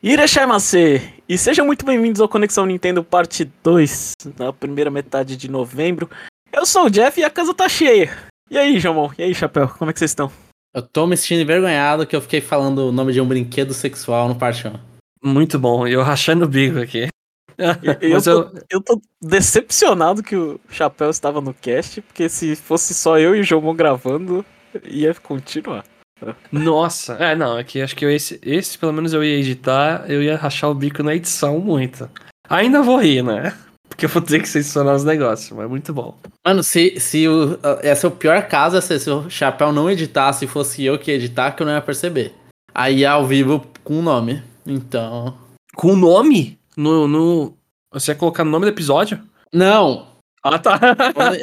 [0.00, 1.12] Irashaimase!
[1.28, 6.08] E sejam muito bem-vindos ao Conexão Nintendo Parte 2, na primeira metade de novembro.
[6.52, 8.16] Eu sou o Jeff e a casa tá cheia.
[8.48, 9.10] E aí, Jamon?
[9.18, 9.68] E aí, Chapéu?
[9.68, 10.30] Como é que vocês estão?
[10.72, 14.28] Eu tô me sentindo envergonhado que eu fiquei falando o nome de um brinquedo sexual
[14.28, 14.74] no Parte 1.
[15.20, 17.08] Muito bom, eu rachando o bico aqui.
[18.00, 22.94] Eu, tô, eu, eu tô decepcionado que o Chapéu estava no cast, porque se fosse
[22.94, 24.46] só eu e o Jomon gravando,
[24.84, 25.84] ia continuar.
[26.50, 30.04] Nossa, é, não, é que acho que eu, esse, esse, pelo menos eu ia editar,
[30.08, 32.08] eu ia rachar o bico na edição muito.
[32.48, 33.54] Ainda vou rir, né?
[33.88, 36.16] Porque eu vou ter que censurar os negócios, mas muito bom.
[36.46, 39.90] Mano, se, se o, esse é o pior caso, é se, se o Chapéu não
[39.90, 42.34] editasse, se fosse eu que ia editar, que eu não ia perceber.
[42.74, 44.42] Aí ao vivo com o nome.
[44.66, 45.34] Então.
[45.74, 46.58] Com o nome?
[46.76, 47.54] No, no.
[47.92, 49.18] Você ia colocar no nome do episódio?
[49.52, 50.06] Não!
[50.42, 50.78] Ah, tá.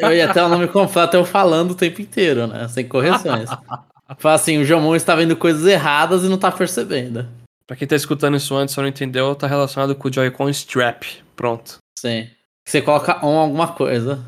[0.01, 2.67] Eu ia ter o nome completo eu falando o tempo inteiro, né?
[2.67, 3.49] Sem correções.
[4.17, 7.27] Fala assim, o Jomon está vendo coisas erradas e não tá percebendo.
[7.65, 11.03] pra quem tá escutando isso antes e não entendeu, tá relacionado com o Joy-Con Strap.
[11.35, 11.77] Pronto.
[11.97, 12.29] Sim.
[12.67, 14.23] Você coloca on alguma coisa.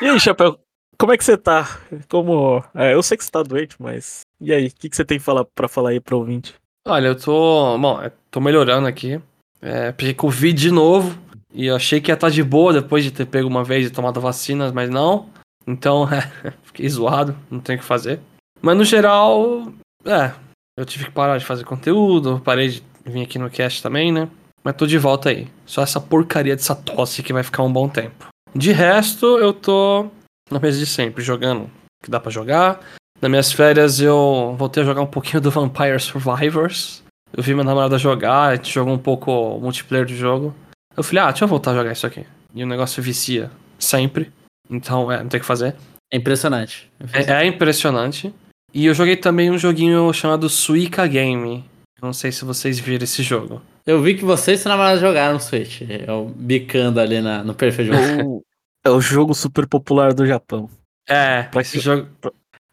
[0.00, 0.58] E aí, Chapéu?
[0.98, 1.80] Como é que você tá?
[2.08, 2.62] Como.
[2.74, 4.22] é, eu sei que você tá doente, mas.
[4.40, 6.54] E aí, o que, que você tem falar, pra falar aí pro ouvinte?
[6.86, 7.78] Olha, eu tô.
[7.78, 9.20] Bom, eu tô melhorando aqui.
[9.62, 11.16] É, peguei Covid de novo.
[11.52, 13.90] E eu achei que ia estar de boa depois de ter pego uma vez e
[13.90, 15.30] tomado vacinas, mas não.
[15.66, 18.20] Então, é, fiquei zoado, não tem o que fazer.
[18.60, 19.72] Mas no geral,
[20.04, 20.32] é.
[20.76, 24.28] Eu tive que parar de fazer conteúdo, parei de vir aqui no cast também, né?
[24.62, 25.48] Mas tô de volta aí.
[25.66, 28.28] Só essa porcaria dessa tosse que vai ficar um bom tempo.
[28.54, 30.08] De resto, eu tô
[30.50, 31.70] na mesa de sempre, jogando o
[32.04, 32.80] que dá pra jogar.
[33.20, 37.02] Nas minhas férias eu voltei a jogar um pouquinho do Vampire Survivors.
[37.32, 40.54] Eu vi minha namorada jogar, a gente jogou um pouco o multiplayer do jogo.
[40.96, 42.24] Eu falei, ah, deixa eu voltar a jogar isso aqui.
[42.54, 44.32] E o negócio vicia sempre.
[44.70, 45.76] Então, é, não tem o que fazer.
[46.12, 46.90] É impressionante.
[47.12, 48.32] É, é impressionante.
[48.72, 51.64] E eu joguei também um joguinho chamado Suica Game.
[52.00, 53.62] Eu Não sei se vocês viram esse jogo.
[53.86, 55.80] Eu vi que você e seu namorado jogaram no Switch.
[56.06, 58.42] Eu bicando ali na, no perfil de vocês.
[58.84, 60.68] É o jogo super popular do Japão.
[61.08, 62.08] É, Pra esse jogo.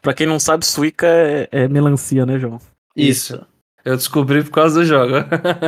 [0.02, 2.60] Pra quem não sabe, Suica é, é melancia, né, João?
[2.96, 3.44] Isso.
[3.84, 5.14] Eu descobri por causa do jogo.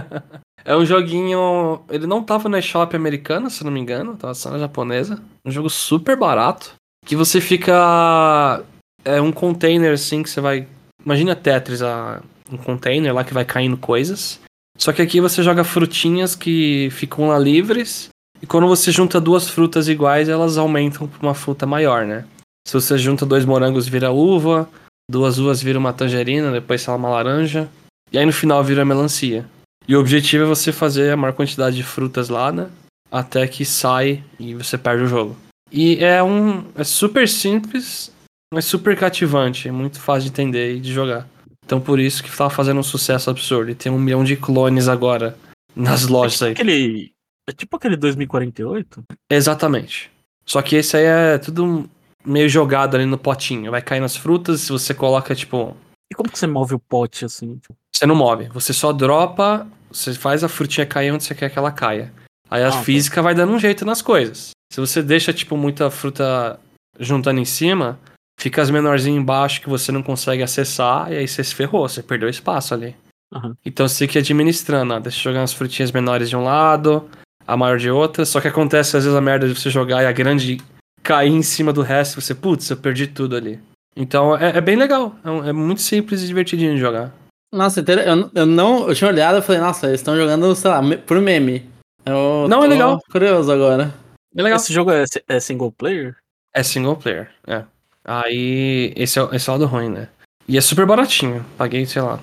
[0.64, 1.82] é um joguinho.
[1.90, 5.22] Ele não tava na eShop americana, se não me engano, tava só na japonesa.
[5.46, 6.74] Um jogo super barato.
[7.06, 8.64] Que você fica.
[9.08, 10.68] É um container assim que você vai.
[11.04, 12.22] Imagina Tetris, a...
[12.52, 14.40] um container lá que vai caindo coisas.
[14.78, 18.10] Só que aqui você joga frutinhas que ficam lá livres.
[18.42, 22.26] E quando você junta duas frutas iguais, elas aumentam pra uma fruta maior, né?
[22.68, 24.70] Se você junta dois morangos, vira uva.
[25.10, 27.70] Duas uvas vira uma tangerina, depois sei lá, uma laranja.
[28.12, 29.46] E aí no final vira melancia.
[29.88, 32.68] E o objetivo é você fazer a maior quantidade de frutas lá, né?
[33.10, 35.38] Até que sai e você perde o jogo.
[35.72, 36.66] E é um.
[36.76, 38.12] É super simples,
[38.54, 39.68] mas super cativante.
[39.68, 41.28] É muito fácil de entender e de jogar.
[41.66, 43.72] Então por isso que tava fazendo um sucesso absurdo.
[43.72, 45.38] E tem um milhão de clones agora
[45.76, 46.52] nas lojas aí.
[46.54, 47.12] Aquele.
[47.50, 49.04] É tipo aquele 2048?
[49.30, 50.12] Exatamente.
[50.46, 51.90] Só que esse aí é tudo
[52.26, 53.72] meio jogado ali no potinho.
[53.72, 55.76] Vai cair nas frutas, se você coloca, tipo,
[56.12, 57.60] E como que você move o pote assim?
[57.94, 61.58] Você não move, você só dropa, você faz a frutinha cair onde você quer que
[61.58, 62.14] ela caia.
[62.50, 62.82] Aí a Ah, tá.
[62.84, 64.52] física vai dando um jeito nas coisas.
[64.72, 66.60] Se você deixa, tipo, muita fruta
[67.00, 67.98] juntando em cima,
[68.40, 72.02] fica as menorzinhas embaixo que você não consegue acessar, e aí você se ferrou, você
[72.04, 72.96] perdeu espaço ali.
[73.34, 73.56] Aham.
[73.66, 76.44] Então você tem que ir administrando, ó, deixa eu jogar as frutinhas menores de um
[76.44, 77.10] lado,
[77.46, 80.06] a maior de outra, só que acontece às vezes a merda de você jogar e
[80.06, 80.58] a grande
[81.04, 83.60] cair em cima do resto, e você, putz, eu perdi tudo ali.
[83.96, 87.12] Então é, é bem legal, é, um- é muito simples e divertidinho de jogar.
[87.54, 88.90] Nossa, eu, eu não.
[88.90, 91.68] Eu tinha olhado e falei, nossa, eles estão jogando, sei lá, me- por meme.
[92.06, 93.00] Eu Não, é legal.
[93.10, 93.94] curioso agora.
[94.36, 94.58] É legal.
[94.58, 96.16] Esse jogo é, é single player?
[96.54, 97.64] É single player, é.
[98.08, 100.08] Aí, esse é, o- esse é o lado ruim, né?
[100.48, 101.46] E é super baratinho.
[101.58, 102.20] Paguei, sei lá,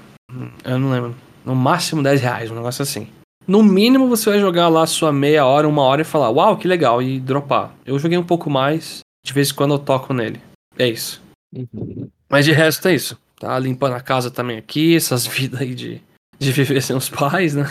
[0.65, 1.15] eu não lembro.
[1.45, 3.07] No máximo 10 reais, um negócio assim.
[3.47, 6.67] No mínimo você vai jogar lá sua meia hora, uma hora e falar, uau, que
[6.67, 7.75] legal, e dropar.
[7.85, 10.41] Eu joguei um pouco mais, de vez em quando eu toco nele.
[10.79, 11.23] É isso.
[12.31, 13.19] Mas de resto é isso.
[13.39, 16.01] Tá limpando a casa também aqui, essas vidas aí de,
[16.39, 17.65] de viver sem os pais, né?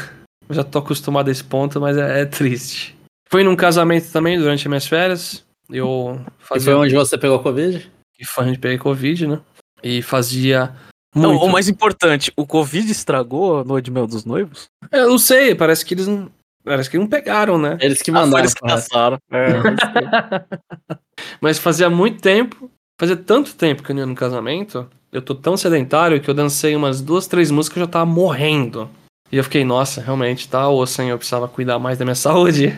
[0.47, 2.95] Eu já tô acostumado a esse ponto, mas é, é triste.
[3.27, 5.43] Fui num casamento também durante as minhas férias.
[5.71, 6.65] Eu E fazia.
[6.71, 7.89] foi onde você pegou Covid?
[8.13, 9.41] Que foi onde peguei Covid, né?
[9.83, 10.73] E fazia
[11.15, 11.45] Não, muito.
[11.45, 14.65] o mais importante, o Covid estragou a lua de mel dos noivos?
[14.91, 16.29] Eu não sei, parece que eles não.
[16.65, 17.77] Parece que não pegaram, né?
[17.81, 18.39] Eles que Ah, mandaram.
[18.43, 19.17] eles que passaram.
[19.31, 19.47] É.
[21.41, 22.69] Mas fazia muito tempo,
[22.99, 26.33] fazia tanto tempo que eu não ia no casamento, eu tô tão sedentário que eu
[26.33, 28.89] dancei umas duas, três músicas e eu já tava morrendo.
[29.31, 31.09] E eu fiquei, nossa, realmente, tá osso, hein?
[31.09, 32.73] Eu precisava cuidar mais da minha saúde.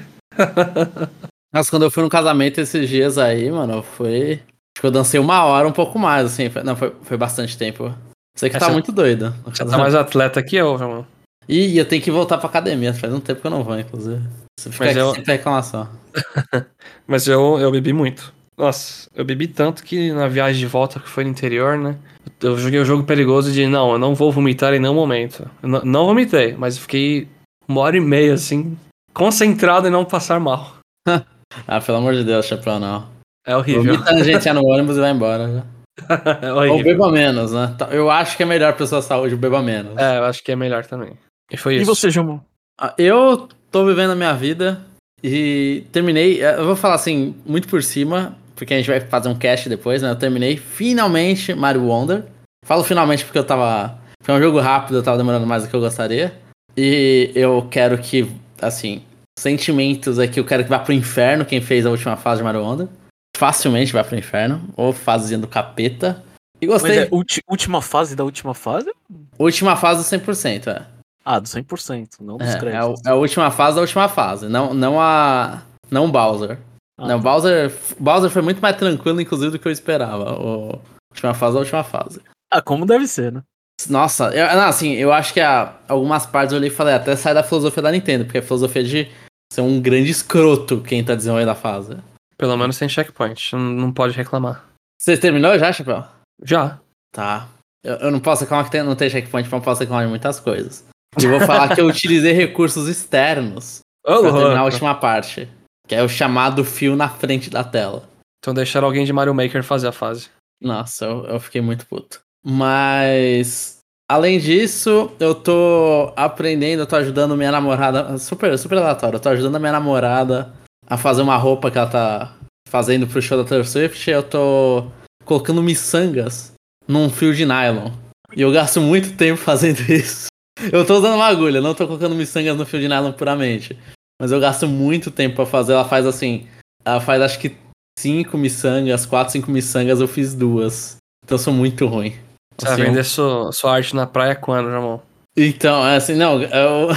[1.53, 4.41] Nossa, quando eu fui no casamento esses dias aí, mano, foi.
[4.75, 6.49] Acho que eu dancei uma hora, um pouco mais, assim.
[6.63, 7.93] Não, foi, foi bastante tempo.
[8.37, 9.33] Você que É, tá muito doido.
[9.45, 11.07] Você tá mais atleta que eu, João.
[11.47, 12.93] E eu tenho que voltar pra academia.
[12.93, 14.21] Faz um tempo que eu não vou, inclusive.
[14.59, 15.87] Você fica Mas eu- sempre reclamação.
[17.07, 18.33] Mas eu, eu bebi muito.
[18.57, 21.97] Nossa, eu bebi tanto que na viagem de volta, que foi no interior, né?
[22.41, 25.49] Eu joguei o jogo perigoso de não, eu não vou vomitar em nenhum momento.
[25.61, 27.27] Não, não vomitei, mas fiquei
[27.67, 28.77] uma hora e meia, assim,
[29.13, 30.75] concentrado em não passar mal.
[31.67, 33.07] Ah, pelo amor de Deus, chapéu, não.
[33.45, 33.83] É horrível.
[33.93, 35.47] Vomita a gente no ônibus e vai embora.
[35.47, 35.63] Já.
[36.41, 36.83] é Ou horrível.
[36.97, 37.73] beba menos, né?
[37.77, 39.95] Tá, Eu acho que é melhor pra sua saúde beba menos.
[39.97, 41.13] É, eu acho que é melhor também.
[41.51, 41.85] E foi E isso.
[41.95, 42.41] você, João?
[42.79, 44.81] Ah, Eu tô vivendo a minha vida
[45.23, 46.41] e terminei.
[46.43, 49.69] eh, Eu vou falar assim, muito por cima, porque a gente vai fazer um cast
[49.69, 50.09] depois, né?
[50.11, 52.23] Eu terminei finalmente Mario Wonder.
[52.65, 53.97] Falo finalmente porque eu tava.
[54.23, 56.33] Foi um jogo rápido, eu tava demorando mais do que eu gostaria.
[56.75, 58.27] E eu quero que,
[58.61, 59.03] assim,
[59.37, 62.61] sentimentos aqui, eu quero que vá pro inferno quem fez a última fase de Mario
[62.63, 62.87] Wonder.
[63.37, 64.61] Facilmente vai pro inferno.
[64.75, 66.23] Ou fasezinha do capeta.
[66.61, 66.99] E gostei.
[66.99, 67.09] é
[67.47, 68.91] última fase da última fase?
[69.37, 70.85] Última fase do 100%, é.
[71.23, 73.01] Ah, do 100%, não dos É, é, o- créditos.
[73.05, 75.63] é a última fase da última fase, não, não a.
[75.91, 76.57] Não o Bowser.
[76.97, 80.33] Ah, não, o Bowser, Bowser foi muito mais tranquilo, inclusive, do que eu esperava.
[80.39, 80.79] O,
[81.11, 82.21] última fase da última fase.
[82.51, 83.41] Ah, como deve ser, né?
[83.89, 87.15] Nossa, eu, não, assim, eu acho que a- algumas partes eu olhei e falei, até
[87.15, 89.11] sai da filosofia da Nintendo, porque a filosofia de
[89.51, 91.97] ser um grande escroto quem tá desenvolvendo a fase.
[92.37, 94.65] Pelo menos tem checkpoint, não, pode reclamar.
[94.99, 96.03] Você terminou já, Chapéu?
[96.43, 96.79] Já.
[97.11, 97.47] Tá.
[97.83, 100.09] Eu, eu não posso reclamar que tem- não tem checkpoint, mas não posso reclamar de
[100.09, 100.85] muitas coisas.
[101.19, 105.47] E vou falar que eu utilizei recursos externos Ô, pra terminar a última parte.
[105.87, 108.03] Que é o chamado fio na frente da tela.
[108.39, 110.29] Então deixaram alguém de Mario Maker fazer a fase.
[110.61, 112.19] Nossa, eu, eu fiquei muito puto.
[112.43, 113.77] Mas.
[114.09, 118.17] Além disso, eu tô aprendendo, eu tô ajudando minha namorada.
[118.17, 119.17] Super, super aleatório.
[119.17, 120.53] Eu tô ajudando a minha namorada
[120.87, 122.35] a fazer uma roupa que ela tá
[122.69, 124.09] fazendo pro show da Taylor Swift.
[124.09, 124.85] Eu tô
[125.23, 126.53] colocando miçangas
[126.87, 127.91] num fio de nylon.
[128.35, 130.27] E eu gasto muito tempo fazendo isso.
[130.71, 133.77] Eu tô usando uma agulha, não tô colocando miçangas no fio de nylon puramente.
[134.21, 135.73] Mas eu gasto muito tempo pra fazer.
[135.73, 136.47] Ela faz assim.
[136.85, 137.55] Ela faz acho que
[137.97, 140.97] cinco miçangas, quatro, cinco miçangas, eu fiz duas.
[141.23, 142.13] Então eu sou muito ruim.
[142.57, 144.99] Você vai Assim, vender sua, sua arte na praia quando, Jamon?
[145.37, 146.89] Então, é assim, não, eu-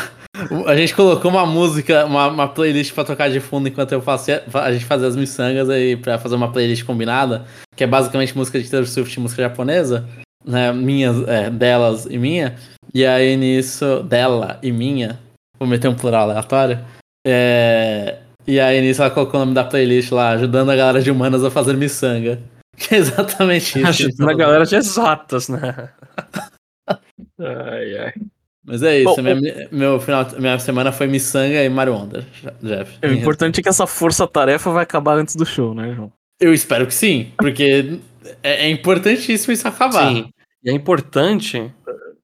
[0.67, 4.45] a gente colocou uma música, uma, uma playlist pra tocar de fundo enquanto eu fazia,
[4.55, 7.45] a gente fazia as miçangas aí pra fazer uma playlist combinada,
[7.75, 10.09] que é basicamente música de Taylor Swift e música japonesa,
[10.45, 12.57] né, minhas, é, delas e minha,
[12.95, 15.19] e aí nisso, dela e minha,
[15.59, 16.79] vou meter um plural aleatório,
[17.27, 21.11] é, e aí nisso ela colocou o nome da playlist lá, ajudando a galera de
[21.11, 22.41] humanas a fazer miçanga.
[22.79, 24.07] Que é exatamente isso.
[24.17, 25.91] que a galera de exatas, né?
[27.41, 28.13] Ai, ai.
[28.69, 32.25] Mas é isso, Bom, minha, meu final, minha semana foi miçanga e Mario Wonder,
[32.63, 32.99] Jeff.
[33.03, 36.13] O importante é que essa força-tarefa vai acabar antes do show, né, João?
[36.41, 37.99] Eu espero que sim, porque
[38.43, 40.09] é, é importantíssimo isso acabar.
[40.13, 40.29] Sim.
[40.63, 41.73] E é importante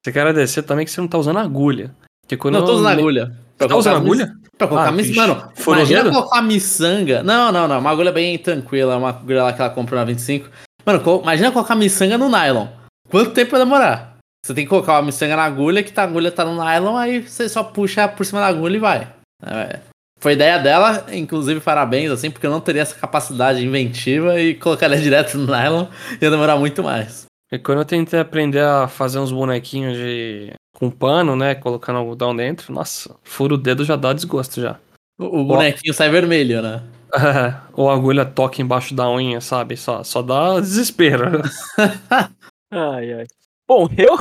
[0.03, 1.93] você quer agradecer também que você não tá usando agulha.
[2.21, 3.31] Porque quando Não, eu tô usando eu- agulha.
[3.57, 4.31] Você tá usando agulha?
[4.57, 4.91] Pra colocar Ah.
[4.91, 6.13] Mano, o imagina dedo?
[6.13, 7.23] colocar miçanga.
[7.23, 7.79] Não, não, não.
[7.79, 10.49] Uma agulha bem tranquila, uma agulha lá que ela comprou na 25.
[10.85, 12.67] Mano, co- imagina colocar miçanga no nylon.
[13.09, 14.14] Quanto tempo vai demorar?
[14.45, 16.95] Você tem que colocar uma miçanga na agulha, que tá- a agulha tá no nylon,
[16.95, 19.11] aí você só puxa por cima da agulha e vai.
[19.43, 19.79] É,
[20.19, 24.97] Foi ideia dela, inclusive parabéns, assim, porque eu não teria essa capacidade inventiva e colocaria
[25.01, 25.87] direto no nylon,
[26.21, 27.25] ia demorar muito mais.
[27.51, 32.35] E quando eu tentei aprender a fazer uns bonequinhos de com pano, né, colocando algodão
[32.35, 34.77] dentro, nossa, furo o dedo já dá desgosto já.
[35.17, 36.83] O, o bonequinho sai vermelho, né?
[37.73, 39.75] Ou a agulha toca embaixo da unha, sabe?
[39.75, 41.41] Só, só dá desespero.
[42.71, 43.25] Ai, ai.
[43.67, 44.15] Bom, eu.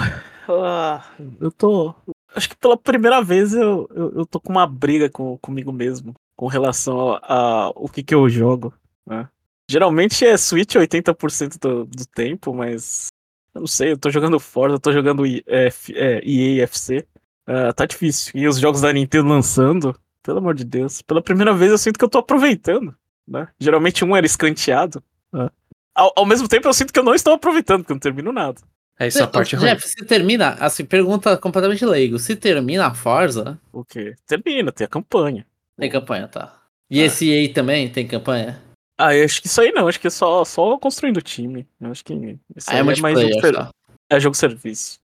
[0.63, 1.05] ah,
[1.41, 1.95] eu tô.
[2.35, 6.15] Acho que pela primeira vez eu, eu, eu tô com uma briga com, comigo mesmo
[6.37, 8.75] com relação a, a o que, que eu jogo.
[9.07, 9.29] né?
[9.71, 13.09] Geralmente é Switch 80% do, do tempo, mas.
[13.55, 17.07] Eu não sei, eu tô jogando Forza, eu tô jogando I- é, é, EA FC.
[17.47, 18.33] Ah, tá difícil.
[18.35, 21.01] E os jogos da Nintendo lançando, pelo amor de Deus.
[21.03, 22.93] Pela primeira vez eu sinto que eu tô aproveitando.
[23.29, 23.47] Né?
[23.61, 25.03] Geralmente um era escanteado.
[25.33, 25.49] né?
[25.95, 28.33] Ao, ao mesmo tempo eu sinto que eu não estou aproveitando, porque eu não termino
[28.33, 28.61] nada.
[28.99, 29.67] É isso a parte ruim.
[29.69, 32.19] Jeff, se termina, assim, pergunta completamente leigo.
[32.19, 34.15] Se termina a Forza, O quê?
[34.27, 35.45] Termina, tem a campanha.
[35.77, 36.61] tem campanha, tá?
[36.91, 37.05] E Ah.
[37.07, 38.63] esse EA também tem campanha?
[38.97, 41.67] Ah, eu acho que isso aí não, acho que é só, só construindo o time.
[41.81, 42.15] Eu acho que
[42.57, 43.71] isso Ah, aí é é mais jogo, ser- tá?
[44.11, 45.01] é jogo serviço.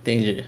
[0.00, 0.44] Entendi.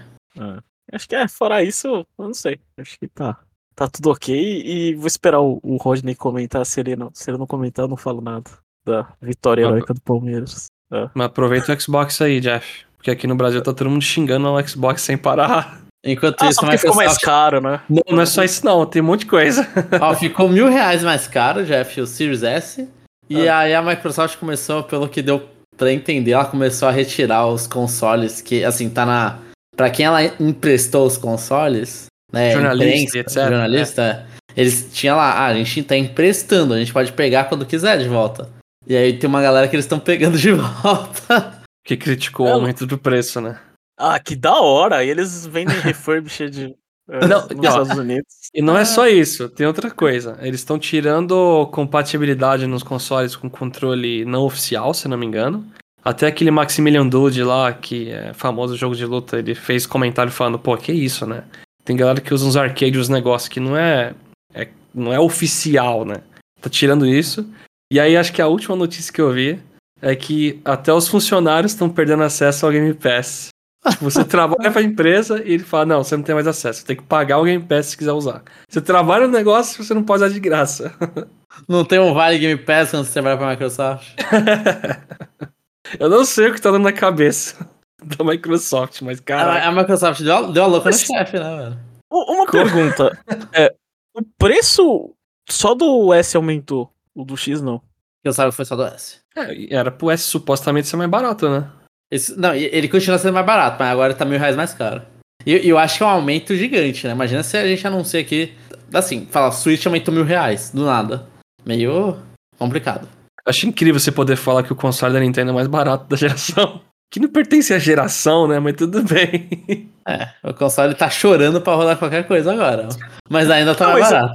[0.93, 2.59] Acho que é, fora isso, eu não sei.
[2.77, 3.39] Acho que tá,
[3.75, 4.35] tá tudo ok.
[4.35, 6.65] E vou esperar o, o Rodney comentar.
[6.65, 8.49] Se ele, não, se ele não comentar, eu não falo nada.
[8.85, 10.67] Da vitória Ah, heróica do Palmeiras.
[11.13, 12.85] Mas aproveita o Xbox aí, Jeff.
[12.97, 15.79] Porque aqui no Brasil tá todo mundo xingando o Xbox sem parar.
[16.03, 17.25] Enquanto Ah, isso, porque ficou mais Microsoft...
[17.25, 17.79] caro, né?
[17.89, 19.67] Não, não é só isso não, tem um monte de coisa.
[20.01, 22.87] Ó, ficou mil reais mais caro, Jeff, o Series S.
[23.29, 23.59] E Ah.
[23.59, 28.41] aí a Microsoft começou, pelo que deu pra entender, ela começou a retirar os consoles
[28.41, 29.37] que, assim, tá na
[29.75, 32.51] pra quem ela emprestou os consoles, né?
[32.51, 37.11] Jornalista, imprensa, etc, Jornalista, eles tinham lá, ah, a gente tá emprestando, a gente pode
[37.13, 38.49] pegar quando quiser de volta.
[38.87, 41.61] E aí tem uma galera que eles estão pegando de volta.
[41.85, 42.55] Que criticou o Não.
[42.57, 43.59] aumento do preço, né?
[43.97, 45.03] Ah, que da hora!
[45.03, 46.75] E eles vendem refurbished
[47.09, 47.63] eh, Não, nos não.
[47.69, 48.25] Estados Unidos.
[48.53, 48.81] E não Ah.
[48.81, 50.37] é só isso, tem outra coisa.
[50.41, 55.65] Eles estão tirando compatibilidade nos consoles com controle não oficial, se não me engano.
[56.03, 60.57] Até aquele Maximilian Dude lá, que é famoso jogo de luta, ele fez comentário falando,
[60.57, 61.43] pô, que isso, né?
[61.85, 64.15] Tem galera que usa uns arcades, uns negócios que não é,
[64.53, 66.15] é- não é oficial, né?
[66.59, 67.47] Tá tirando isso.
[67.91, 69.61] E aí acho que a última notícia que eu vi
[70.01, 73.49] é que até os funcionários estão perdendo acesso ao Game Pass.
[73.87, 76.85] Tipo, você trabalha pra empresa e ele fala, não, você não tem mais acesso, você
[76.85, 78.43] tem que pagar o Game Pass se quiser usar.
[78.69, 80.93] Você trabalha no negócio, você não pode usar de graça.
[81.67, 84.07] Não tem um Vale Game Pass quando você trabalha pra Microsoft.
[85.99, 87.67] Eu não sei o que tá dando na cabeça
[88.01, 91.37] da Microsoft, mas A, cara, a Microsoft deu, a- deu a louca no Mas- chefe,
[91.37, 91.79] né, velho?
[92.09, 93.19] Uma pergunta.
[93.53, 93.73] É,
[94.15, 95.13] o preço
[95.49, 96.89] só do S aumentou.
[97.21, 97.81] O do X não.
[98.23, 99.17] Eu sabe que foi só do S.
[99.35, 101.67] é, era pro S supostamente ser mais barato, né?
[102.11, 105.01] Esse- não, ele continua sendo mais barato, mas agora tá mil reais mais caro.
[105.45, 107.13] E e eu acho que é um aumento gigante, né?
[107.13, 108.53] Imagina se a gente anuncia aqui.
[108.93, 111.25] Assim, fala, Switch aumentou mil reais, do nada.
[111.65, 112.17] Meio
[112.57, 113.07] complicado.
[113.45, 116.81] Acho incrível você poder falar que o console da Nintendo é mais barato da geração.
[117.13, 118.57] Que não pertence à geração, né?
[118.57, 119.91] Mas tudo bem.
[120.07, 122.87] É, o console tá chorando pra rodar qualquer coisa agora.
[123.29, 124.31] Mas ainda tá Não, mais barato.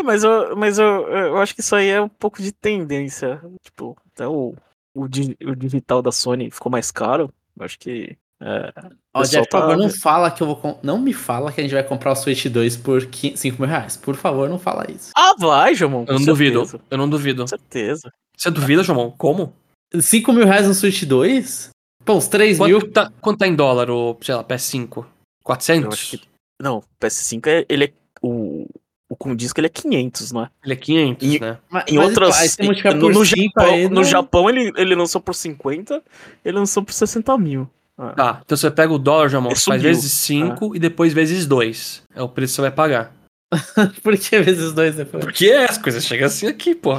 [0.00, 3.40] Sim, Mas, eu, mas eu, eu acho que isso aí é um pouco de tendência.
[3.62, 4.54] Tipo, até o,
[4.94, 7.32] o, o digital da Sony ficou mais caro.
[7.58, 8.16] Eu acho que.
[8.42, 8.72] É,
[9.14, 10.56] Ó, Jeff, por favor, tá- não fala que eu vou.
[10.56, 13.68] com- Não me fala que a gente vai comprar o Switch 2 por 5 mil
[13.68, 13.96] reais.
[13.98, 15.10] Por favor, não fala isso.
[15.14, 16.04] Ah, vai, Jamon.
[16.08, 16.60] Eu não com duvido.
[16.64, 17.42] certeza, Eu não duvido.
[17.42, 18.10] Com certeza.
[18.36, 19.10] Você duvida, João?
[19.10, 19.52] Como?
[20.00, 21.68] 5 mil reais no Switch 2?
[22.04, 22.80] Pô, uns 3 mil.
[22.80, 25.04] Quanto tá, quanto tá em dólar o, sei lá, PS5?
[25.44, 25.84] 400?
[25.84, 26.28] Eu acho que.
[26.62, 27.92] Não, o PS5 é, ele é.
[28.22, 28.66] O,
[29.10, 30.48] o com disco ele é 500, não é?
[30.64, 31.58] Ele é 500, E- né?
[31.68, 32.56] Mas, Em mas, outras.
[32.60, 36.00] Multiplica no, no 5 Japão, aí, no não- Japão ele, ele lançou por 50,
[36.44, 37.68] ele lançou por 60 mil.
[37.98, 39.80] Ah, Tá, então você pega o dólar, Ele faz subiu.
[39.80, 42.02] vezes 5 e depois vezes 2.
[42.14, 43.12] É o preço que você vai pagar.
[44.02, 45.22] Por que vezes 2 depois?
[45.24, 46.94] Porque as coisas chegam assim aqui, pô.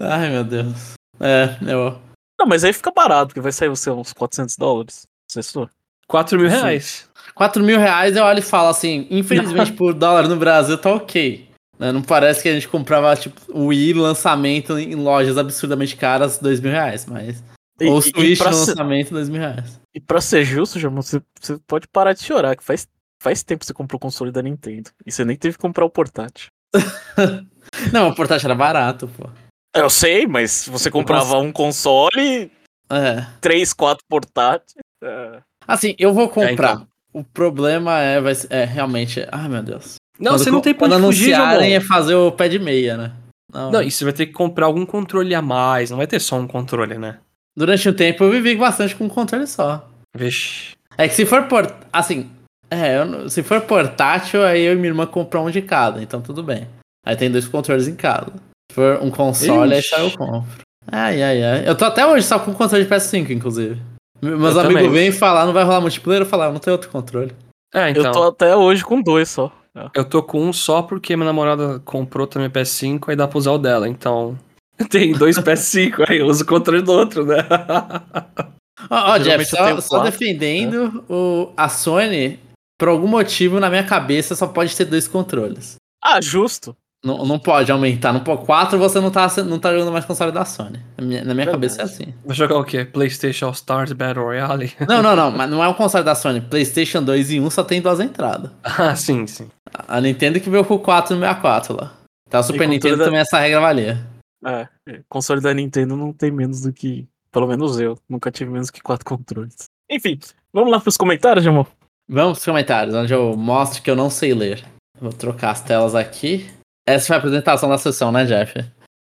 [0.00, 0.94] Ai, meu Deus.
[1.20, 1.96] É, eu.
[2.38, 5.06] Não, mas aí fica barato, porque vai sair você, uns 400 dólares.
[5.30, 5.70] Sextou.
[6.08, 6.56] 4 mil Sim.
[6.56, 7.08] reais.
[7.34, 11.48] 4 mil reais eu olho e falo assim, infelizmente por dólar no Brasil tá ok.
[11.82, 11.92] Né?
[11.92, 16.60] Não parece que a gente comprava, tipo, o Wii lançamento em lojas absurdamente caras, 2
[16.60, 17.42] mil reais, mas.
[17.80, 19.80] E, Ou o e- Switch e, pra no ser, lançamento, 2 mil reais.
[19.94, 22.86] e pra ser justo, Jamon, você, você pode parar de chorar, que faz,
[23.20, 24.90] faz tempo que você comprou o console da Nintendo.
[25.04, 26.48] E você nem teve que comprar o portátil.
[27.92, 29.28] Não, o portátil era barato, pô.
[29.74, 32.50] Eu sei, mas você comprava um console,
[32.90, 33.26] É.
[33.40, 34.74] três, quatro portáteis.
[35.02, 36.74] é, Assim, eu vou comprar.
[36.74, 36.88] então.
[37.14, 39.26] O problema é, vai ser- é realmente.
[39.30, 39.96] Ai, meu Deus.
[40.18, 42.96] Não, Quando você não tem pra onde fugir, anunciarem é fazer o pé de meia,
[42.96, 43.12] né?
[43.52, 43.70] Não.
[43.70, 45.90] Não, e você vai ter que comprar algum controle a mais.
[45.90, 47.18] Não vai ter só um controle, né?
[47.56, 49.86] Durante um tempo eu vivi bastante com um controle só.
[50.16, 50.72] Vixe.
[50.96, 51.70] É que se for port...
[51.92, 52.30] assim,
[52.70, 56.20] é, não- se for portátil, aí eu e minha irmã comprar um de cada, então
[56.20, 56.66] tudo bem.
[57.04, 58.32] Aí tem dois controles em cada.
[58.70, 59.88] Se for um console, aí Ixi.
[59.88, 60.48] só eu compro.
[60.90, 61.68] Ai, ai, ai.
[61.68, 63.80] Eu tô até hoje só com o controle de PS5, inclusive.
[64.20, 64.90] Me- Meus Eu amigos também.
[64.90, 67.32] vêm falar, não vai rolar multiplayer, eu falo, ah, não tem outro controle.
[67.74, 68.04] É, então.
[68.04, 69.52] Eu tô até hoje com dois só.
[69.76, 69.90] É.
[69.94, 73.52] Eu tô com um só porque minha namorada comprou também PS5, aí dá pra usar
[73.52, 73.88] o dela.
[73.88, 74.38] Então.
[74.90, 77.36] Tem dois PS5, aí eu uso o controle do outro, né?
[78.90, 82.40] Ó, ó, Jeff, Geralmente eu só, só quatro, defendendo o, a Sony,
[82.76, 85.76] por algum motivo, na minha cabeça, só pode ter dois controles.
[86.02, 86.76] Ah, justo.
[87.04, 88.12] Não, não pode aumentar.
[88.12, 90.78] Não pode, quatro você não tá, não tá jogando mais console da Sony.
[90.96, 92.14] Na minha, na minha cabeça é assim.
[92.24, 92.84] Vai jogar o quê?
[92.84, 94.72] PlayStation All Stars Battle Royale?
[94.88, 95.30] Não, não, não.
[95.36, 96.40] Mas não é um console da Sony.
[96.40, 98.50] PlayStation 2 e 1 só tem duas entradas.
[98.62, 99.48] ah, sim, sim.
[99.88, 101.92] A Nintendo que veio com o 4 no 64 lá.
[102.28, 104.06] Então a Super Nintendo da- também essa regra valia.
[104.44, 104.68] É,
[105.08, 107.06] console da Nintendo não tem menos do que.
[107.32, 107.98] Pelo menos eu.
[108.08, 109.64] Nunca tive menos que quatro controles.
[109.90, 110.18] Enfim,
[110.52, 111.64] vamos lá pros comentários, Jamon?
[112.08, 114.64] Vamos pros comentários, onde eu mostro que eu não sei ler.
[115.00, 116.48] Vou trocar as telas aqui.
[116.86, 118.58] Essa foi a apresentação da sessão, né, Jeff?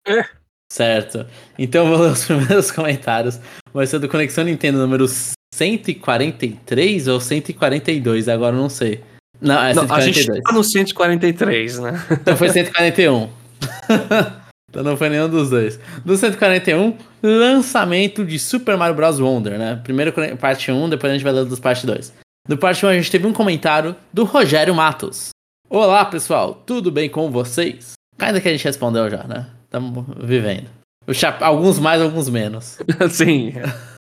[0.06, 0.24] É.
[0.70, 1.26] Certo.
[1.58, 3.40] Então eu vou ler os primeiros comentários.
[3.72, 5.06] Vai ser do Conexão Nintendo número
[5.54, 9.02] 143 ou 142, agora eu não sei.
[9.40, 10.42] Não, é Não, a gente 142.
[10.42, 12.06] tá no 143, né?
[12.10, 13.28] Então foi 141.
[14.68, 15.78] então não foi nenhum dos dois.
[16.04, 19.20] Do 141, lançamento de Super Mario Bros.
[19.20, 19.80] Wonder, né?
[19.84, 22.12] Primeiro parte 1, depois a gente vai ler dos parte 2.
[22.48, 25.30] Do parte 1 a gente teve um comentário do Rogério Matos.
[25.70, 27.92] Olá, pessoal, tudo bem com vocês?
[28.18, 29.50] Ainda que a gente respondeu já, né?
[29.64, 30.66] Estamos vivendo.
[31.12, 31.42] Chap...
[31.42, 32.78] Alguns mais, alguns menos.
[33.12, 33.52] Sim.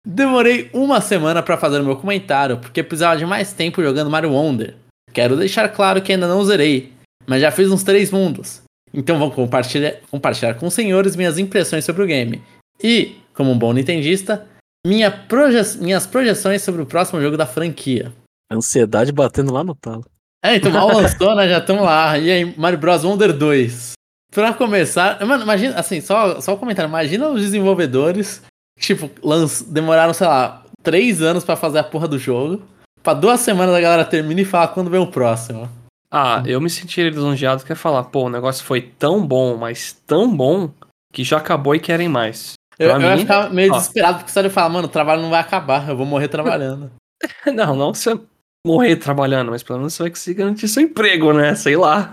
[0.06, 4.32] Demorei uma semana pra fazer o meu comentário, porque precisava de mais tempo jogando Mario
[4.32, 4.76] Wonder.
[5.10, 6.92] Quero deixar claro que ainda não zerei,
[7.26, 8.60] mas já fiz uns três mundos.
[8.92, 12.42] Então vou compartilhar, compartilhar com os senhores minhas impressões sobre o game.
[12.82, 14.46] E, como um bom nintendista,
[14.86, 18.12] minha proje minhas projeções sobre o próximo jogo da franquia.
[18.52, 20.04] Ansiedade batendo lá no talo.
[20.44, 21.48] É, então mal lançou, né?
[21.48, 22.18] Já estamos lá.
[22.18, 23.02] E aí, Mario Bros.
[23.02, 23.92] Wonder 2.
[24.30, 26.88] Pra começar, mano, imagina, assim, só, só um comentário.
[26.88, 28.42] Imagina os desenvolvedores,
[28.78, 32.62] tipo, lanç, demoraram, sei lá, três anos pra fazer a porra do jogo.
[33.02, 35.70] Pra duas semanas a galera termina e fala quando vem o próximo.
[36.10, 39.96] Ah, eu me senti lisonjeado que é falar, pô, o negócio foi tão bom, mas
[40.06, 40.70] tão bom,
[41.12, 42.54] que já acabou e querem mais.
[42.78, 43.76] Eu, eu ia mim, ficar meio ó.
[43.76, 46.90] desesperado porque você ia falar, mano, o trabalho não vai acabar, eu vou morrer trabalhando.
[47.54, 48.18] Não, não você
[48.66, 51.54] morrer trabalhando, mas pelo menos você vai conseguir garantir seu emprego, né?
[51.54, 52.10] Sei lá.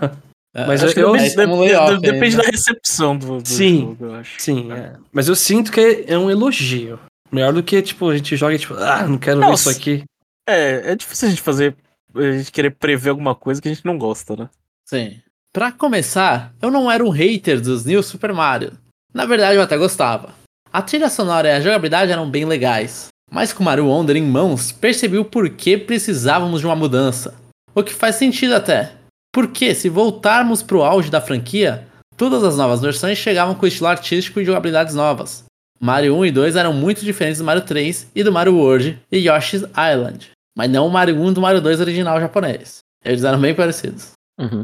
[0.54, 2.42] Mas Acho que eu- depende, é como de- layoff de- depende ainda.
[2.42, 3.80] da recepção do, do Sim.
[3.80, 4.34] jogo, eu acho.
[4.38, 4.92] Sim, é.
[5.10, 6.98] Mas eu sinto que é um elogio.
[7.30, 10.04] Melhor do que, tipo, a gente joga e, tipo, ah, não quero ver isso aqui.
[10.46, 11.74] É, é difícil a gente fazer.
[12.14, 14.50] A gente querer prever alguma coisa que a gente não gosta, né?
[14.86, 15.18] Sim.
[15.54, 18.72] Pra começar, eu não era um hater dos New Super Mario.
[19.14, 20.34] Na verdade, eu até gostava.
[20.70, 23.08] A trilha sonora e a jogabilidade eram bem legais.
[23.32, 27.34] Mas com Mario Wonder em mãos, percebi o porquê precisávamos de uma mudança.
[27.74, 28.92] O que faz sentido até.
[29.32, 34.38] Porque, se voltarmos pro auge da franquia, todas as novas versões chegavam com estilo artístico
[34.38, 35.44] e jogabilidades novas.
[35.80, 39.16] Mario 1 e 2 eram muito diferentes do Mario 3 e do Mario World e
[39.16, 40.30] Yoshi's Island.
[40.54, 42.80] Mas não o Mario 1 e do Mario 2 original japonês.
[43.02, 44.12] Eles eram bem parecidos.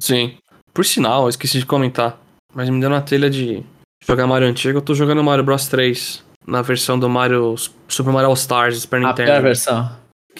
[0.00, 0.36] Sim.
[0.74, 2.20] Por sinal, eu esqueci de comentar.
[2.54, 3.64] Mas me deu na telha de
[4.06, 6.22] jogar Mario antigo, eu tô jogando Mario Bros 3.
[6.48, 7.54] Na versão do Mario
[7.88, 9.30] Super Mario All Stars Super A Nintendo.
[9.30, 9.90] pior versão.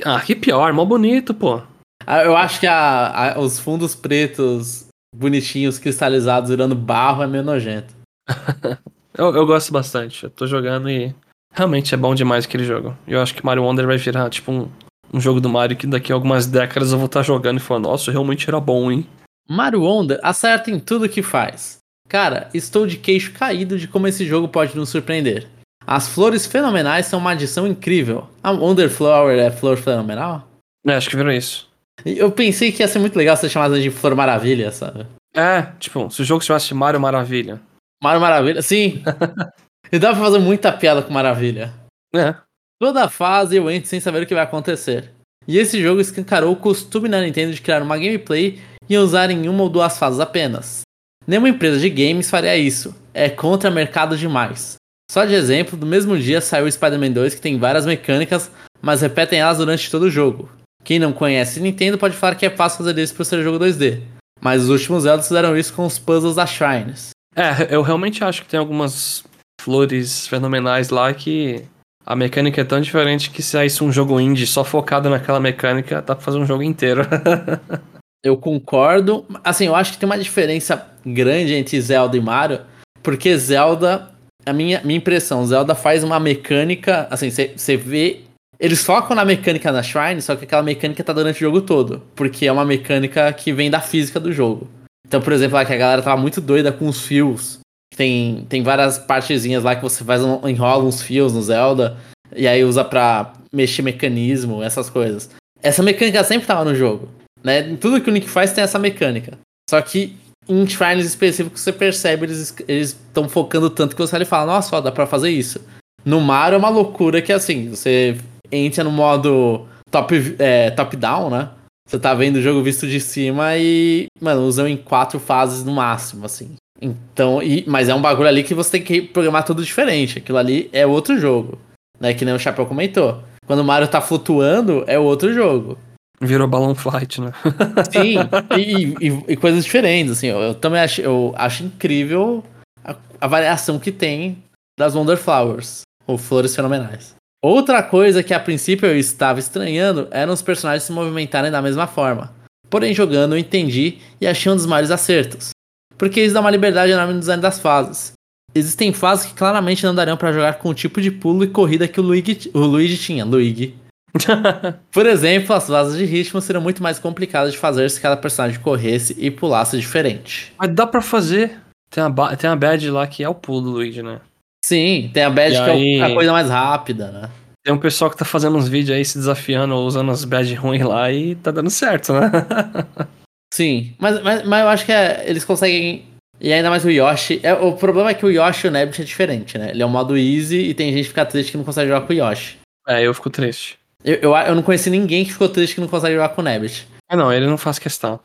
[0.04, 1.60] Ah, que pior, mó bonito, pô.
[2.06, 7.42] Ah, Eu acho que a- a- os fundos pretos bonitinhos, cristalizados, virando barro é meio
[7.44, 7.92] nojento.
[9.16, 10.22] Eu, eu gosto bastante.
[10.24, 11.12] Eu tô jogando e
[11.52, 12.96] realmente é bom demais aquele jogo.
[13.04, 14.68] Eu acho que Mario Wonder vai virar, tipo, um,
[15.12, 17.86] um jogo do Mario que daqui a algumas décadas eu vou estar jogando e falando,
[17.88, 19.04] nossa, realmente era bom, hein?
[19.48, 21.78] Mario Wonder acerta em tudo que faz.
[22.08, 25.48] Cara, estou de queixo caído de como esse jogo pode nos surpreender.
[25.90, 28.28] As flores fenomenais são uma adição incrível.
[28.42, 30.46] A Wonder Flower é flor fenomenal?
[30.86, 31.66] É, acho que virou isso.
[32.04, 35.06] Eu pensei que ia ser muito legal ser chamada de Flor Maravilha, sabe?
[35.34, 37.58] É, tipo, se o jogo se chamasse Mario Maravilha.
[38.02, 39.02] Mario Maravilha, sim.
[39.90, 41.72] e dá pra fazer muita piada com Maravilha.
[42.14, 42.34] É.
[42.78, 45.10] Toda fase eu entro sem saber o que vai acontecer.
[45.46, 49.48] E esse jogo escancarou o costume da Nintendo de criar uma gameplay e usar em
[49.48, 50.82] uma ou duas fases apenas.
[51.26, 52.94] Nenhuma empresa de games faria isso.
[53.14, 54.76] É contra mercado demais.
[55.10, 59.00] Só de exemplo, do mesmo dia saiu o Spider-Man 2 que tem várias mecânicas, mas
[59.00, 60.50] repetem elas durante todo o jogo.
[60.84, 64.00] Quem não conhece Nintendo pode falar que é fácil fazer isso por ser jogo 2D.
[64.40, 67.10] Mas os últimos Zelda fizeram isso com os puzzles da Shrines.
[67.34, 69.24] É, eu realmente acho que tem algumas
[69.60, 71.64] flores fenomenais lá que
[72.06, 76.00] a mecânica é tão diferente que se saísse um jogo indie só focado naquela mecânica,
[76.00, 77.02] dá pra fazer um jogo inteiro.
[78.24, 79.24] Eu concordo.
[79.44, 82.62] Assim, eu acho que tem uma diferença grande entre Zelda e Mario,
[83.00, 84.10] porque Zelda,
[84.48, 88.20] a minha, minha impressão, Zelda faz uma mecânica, assim, você vê.
[88.58, 92.02] Eles focam na mecânica da Shrine, só que aquela mecânica tá durante o jogo todo,
[92.16, 94.68] porque é uma mecânica que vem da física do jogo.
[95.06, 97.60] Então, por exemplo, lá que a galera tava muito doida com os fios.
[97.96, 101.96] Tem, tem várias partezinhas lá que você faz um, enrola uns fios no Zelda,
[102.34, 105.30] e aí usa pra mexer mecanismo, essas coisas.
[105.62, 107.08] Essa mecânica sempre tava no jogo.
[107.42, 107.76] Né?
[107.76, 109.38] Tudo que o Link faz tem essa mecânica.
[109.70, 110.16] Só que
[110.48, 114.80] em shrines específicos você percebe, eles estão focando tanto que você e fala, nossa, ó,
[114.80, 115.60] dá pra fazer isso.
[116.04, 118.16] No Mario é uma loucura que assim, você
[118.50, 121.50] entra no modo top, é, top down, né?
[121.88, 125.72] Você tá vendo o jogo visto de cima e, mano, usam em quatro fases no
[125.72, 126.54] máximo, assim.
[126.80, 130.18] Então, e, mas é um bagulho ali que você tem que programar tudo diferente.
[130.18, 131.58] Aquilo ali é outro jogo.
[131.98, 132.12] Né?
[132.12, 133.22] Que nem o Chapéu comentou.
[133.46, 135.78] Quando o Mario tá flutuando, é outro jogo.
[136.20, 137.32] Virou Balloon Flight, né?
[137.92, 138.16] Sim,
[138.58, 142.42] e, e- e coisas diferentes, assim, eu, eu também acho, eu acho incrível
[142.84, 144.38] a, a variação que tem
[144.78, 147.14] das Wonder Flowers, ou flores fenomenais.
[147.42, 151.86] Outra coisa que a princípio eu estava estranhando eram os personagens se movimentarem da mesma
[151.86, 152.32] forma.
[152.68, 155.50] Porém, jogando eu entendi e achei um dos maiores acertos.
[155.96, 158.12] Porque isso dá uma liberdade enorme no design das fases.
[158.54, 161.86] Existem fases que claramente não dariam para jogar com o tipo de pulo e corrida
[161.86, 163.24] que o Luigi, o Luigi tinha.
[163.24, 163.74] Luigi.
[164.92, 168.60] Por exemplo, as fases de ritmo seriam muito mais complicadas de fazer se cada personagem
[168.60, 170.52] corresse e pulasse diferente.
[170.58, 171.58] Mas dá pra fazer.
[171.90, 174.20] Tem uma, ba- tem uma badge lá que é o pulo do Luigi, né?
[174.64, 176.00] Sim, tem a badge E que é aí?
[176.02, 177.30] a coisa mais rápida, né?
[177.64, 180.82] Tem um pessoal que tá fazendo uns vídeos aí se desafiando, usando as badges ruins
[180.84, 182.30] lá e tá dando certo, né?
[183.52, 186.04] Sim, mas, mas, mas eu acho que é- eles conseguem.
[186.40, 187.40] E ainda mais o Yoshi.
[187.42, 189.70] É, o problema é que o Yoshi e o Nabbit é diferente, né?
[189.70, 192.06] Ele é um modo easy e tem gente que fica triste que não consegue jogar
[192.06, 192.56] com o Yoshi.
[192.86, 193.76] É, eu fico triste.
[194.04, 196.44] Eu, eu, eu não conheci ninguém que ficou triste que não consegue jogar com o
[196.44, 196.86] Nebbit.
[197.08, 198.20] Ah, não, ele não faz questão.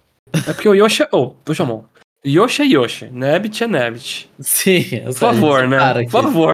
[0.48, 1.10] É porque o Yoshi é.
[1.12, 1.84] Oh, ô, Jamon.
[2.26, 3.10] Yoshi é Yoshi.
[3.10, 4.30] Nebbit é Nebbit.
[4.40, 5.78] Sim, eu Por favor, né?
[5.78, 6.54] para Por favor.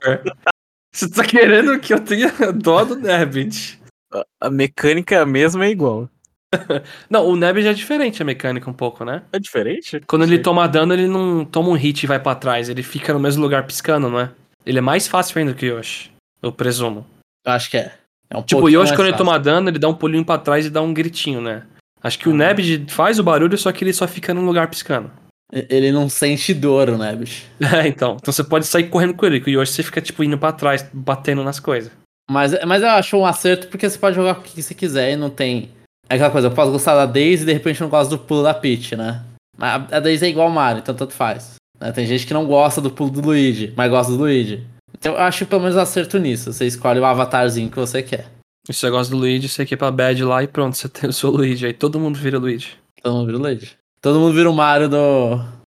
[0.93, 3.79] Você tá querendo que eu tenha dó do Nebbit.
[4.11, 6.09] A- A mecânica é a mesma é igual.
[7.09, 9.21] Não, o Nebbit é diferente a mecânica um pouco, né?
[9.31, 10.01] É diferente?
[10.07, 10.43] Quando ele Sei.
[10.43, 12.69] toma dano, ele não toma um hit e vai pra trás.
[12.69, 14.31] Ele fica no mesmo lugar piscando, não é?
[14.65, 16.09] Ele é mais fácil ainda que o Yoshi.
[16.41, 17.05] Eu presumo.
[17.45, 17.93] Eu acho que é.
[18.29, 20.37] É um Tipo, o Yoshi, mais quando ele toma dano, ele dá um pulinho pra
[20.37, 21.63] trás e dá um gritinho, né?
[22.01, 25.11] Acho que o Nebbit faz o barulho, só que ele só fica num lugar piscando.
[25.51, 27.47] Ele não sente dor, o Nebbit.
[27.59, 28.17] É, então.
[28.21, 30.51] Então você pode sair correndo com ele, que o Yoshi você fica, tipo, indo pra
[30.51, 31.91] trás, batendo nas coisas.
[32.29, 35.13] Mas, mas eu acho um acerto porque você pode jogar com o que você quiser
[35.13, 35.71] e não tem.
[36.07, 38.43] É aquela coisa, eu posso gostar da Daisy e de repente não gosto do pulo
[38.43, 39.23] da Peach, né?
[39.57, 41.55] Mas a Daisy é igual ao Mario, então tanto faz.
[41.81, 41.91] né?
[41.91, 44.63] Tem gente que não gosta do pulo do Luigi, mas gosta do Luigi.
[44.99, 46.51] Então eu acho pelo menos acerto nisso.
[46.51, 48.27] Você escolhe o avatarzinho que você quer.
[48.67, 51.09] E se você gosta do Luigi, você equipa a Bad lá e pronto, você tem
[51.09, 51.65] o seu Luigi.
[51.65, 52.77] Aí todo mundo vira Luigi.
[53.01, 53.71] Todo mundo vira o Luigi.
[54.01, 55.37] Todo mundo vira o Mario do,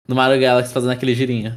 [0.09, 1.57] do Mario Galaxy fazendo aquele girinho.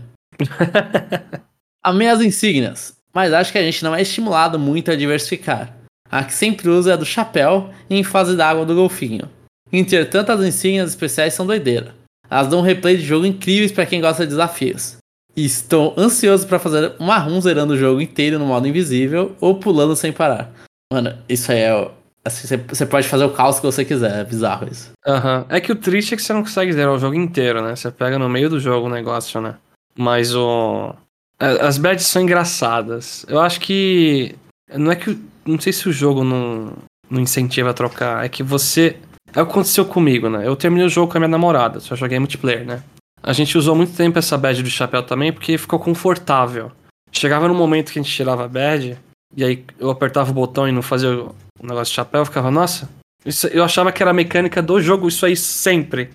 [1.84, 5.76] Amei as insígnias, mas acho que a gente não é estimulado muito a diversificar.
[6.10, 9.30] A que sempre usa é a do chapéu e em fase d'água do golfinho.
[9.72, 11.96] Entretanto, as insígnias especiais são doideira.
[12.30, 14.98] Elas dão um replay de jogo incríveis para quem gosta de desafios.
[15.36, 20.12] Estou ansioso para fazer run zerando o jogo inteiro no modo invisível ou pulando sem
[20.12, 20.52] parar.
[20.92, 21.92] Mano, isso aí é.
[22.26, 24.92] Assim, você- pode fazer o caos que você quiser, é bizarro isso.
[25.06, 25.46] Aham.
[25.50, 27.76] É que o triste é que você não consegue zerar o jogo inteiro, né?
[27.76, 29.56] Você pega no meio do jogo o negócio, né?
[29.98, 30.94] Mas o.
[31.40, 33.26] As badges são engraçadas.
[33.28, 34.36] Eu acho que.
[34.74, 35.20] Não é que.
[35.46, 36.72] Não sei se o jogo não,
[37.10, 38.24] não incentiva a trocar.
[38.24, 38.96] É que você.
[39.36, 40.48] É o que aconteceu comigo, né?
[40.48, 42.84] Eu terminei o jogo com a minha namorada, só joguei multiplayer, né?
[43.24, 46.72] A gente usou muito tempo essa badge do chapéu também porque ficou confortável.
[47.12, 48.98] Chegava no momento que a gente tirava a badge,
[49.36, 52.52] e aí eu apertava o botão e não fazia o negócio de chapéu, eu ficava,
[52.52, 52.90] nossa,
[53.26, 56.10] isso- eu achava que era a mecânica do jogo, isso aí sempre.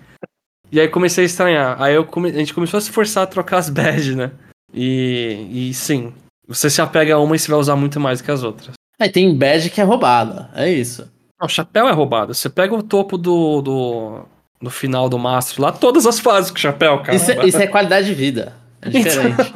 [0.71, 1.81] E aí comecei a estranhar.
[1.81, 4.33] Aí eu come- a gente começou a se forçar a trocar as badges, né?
[4.75, 6.13] E, e sim,
[6.47, 8.73] você se apega a uma e você vai usar muito mais que as outras.
[9.01, 11.09] Aí tem badge que é roubada, é isso.
[11.41, 12.35] Não, o chapéu é roubado.
[12.35, 14.23] Você pega o topo do, do,
[14.61, 17.15] do final do mastro lá, todas as fases com o chapéu, cara.
[17.15, 18.55] Isso, é- isso é qualidade de vida.
[18.83, 19.53] É diferente.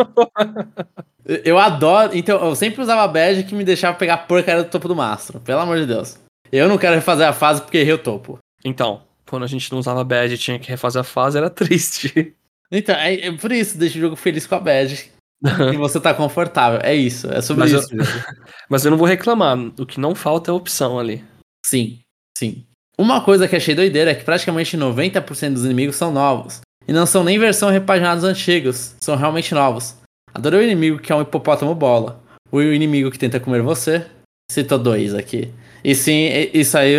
[1.24, 2.10] Eu- Eu adoro.
[2.16, 5.38] Então, eu sempre usava badge que me deixava pegar a porcaria do topo do mastro.
[5.38, 6.18] Pelo amor de Deus.
[6.50, 8.38] Eu não quero refazer a fase porque errei o topo.
[8.64, 12.34] Então, quando a gente não usava badge e tinha que refazer a fase, era triste.
[12.70, 15.10] Então, é, é por isso, deixa o jogo feliz com a badge.
[15.72, 16.80] E você tá confortável.
[16.82, 17.30] É isso.
[17.32, 17.90] É sobre Mas eu- isso.
[17.96, 18.02] jogo.
[18.68, 19.56] Mas eu não vou reclamar.
[19.78, 21.24] O que não falta é opção ali.
[21.64, 22.00] Sim,
[22.36, 22.66] sim.
[22.98, 26.60] Uma coisa que achei doideira é que praticamente 90% dos inimigos são novos.
[26.86, 29.94] E não são nem versão repaginada dos antigos, são realmente novos.
[30.34, 32.20] Adorei o inimigo que é um hipopótamo bola.
[32.50, 34.04] O inimigo que tenta comer você.
[34.50, 35.50] Citou dois aqui.
[35.84, 36.96] E sim, isso aí,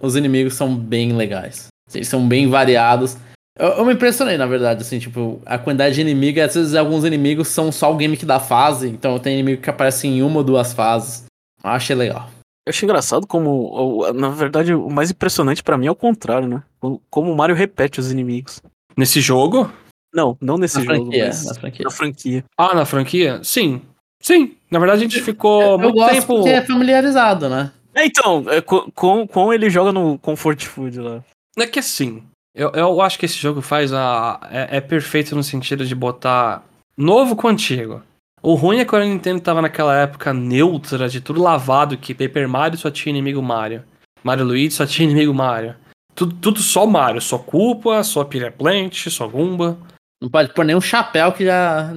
[0.00, 1.68] os inimigos são bem legais.
[1.94, 3.16] Eles são bem variados.
[3.58, 7.04] Eu, eu me impressionei, na verdade, assim, tipo, a quantidade de inimigos, às vezes alguns
[7.04, 10.44] inimigos são só o gimmick da fase, então tem inimigo que aparece em uma ou
[10.44, 11.24] duas fases.
[11.62, 12.30] Eu achei legal.
[12.66, 16.62] Eu achei engraçado como, na verdade, o mais impressionante pra mim é o contrário, né?
[17.10, 18.60] Como- o Mario repete os inimigos.
[18.96, 19.70] Nesse jogo?
[20.14, 21.84] Não, não nesse Na jogo, franquia, mas na franquia.
[21.84, 22.44] na franquia.
[22.58, 23.40] Ah, na franquia?
[23.42, 23.80] Sim.
[24.22, 24.56] Sim.
[24.70, 26.26] Na verdade, a gente ficou Eu muito gosto tempo.
[26.26, 27.72] porque é familiarizado, né?
[27.94, 31.24] É, então, é, co- com, com ele joga no Comfort Food lá.
[31.56, 32.22] É que assim,
[32.54, 34.38] eu, eu acho que esse jogo faz a.
[34.50, 36.62] É, é perfeito no sentido de botar
[36.96, 38.02] novo com antigo.
[38.42, 42.48] O ruim é quando a Nintendo tava naquela época neutra, de tudo lavado, que Paper
[42.48, 43.82] Mario só tinha inimigo Mario.
[44.24, 45.74] Mario Luigi só tinha inimigo Mario.
[46.14, 49.78] Tudo, tudo só Mario, só Culpa, só Pilha Plant, só Goomba.
[50.22, 51.92] Não pode pôr nenhum chapéu que já,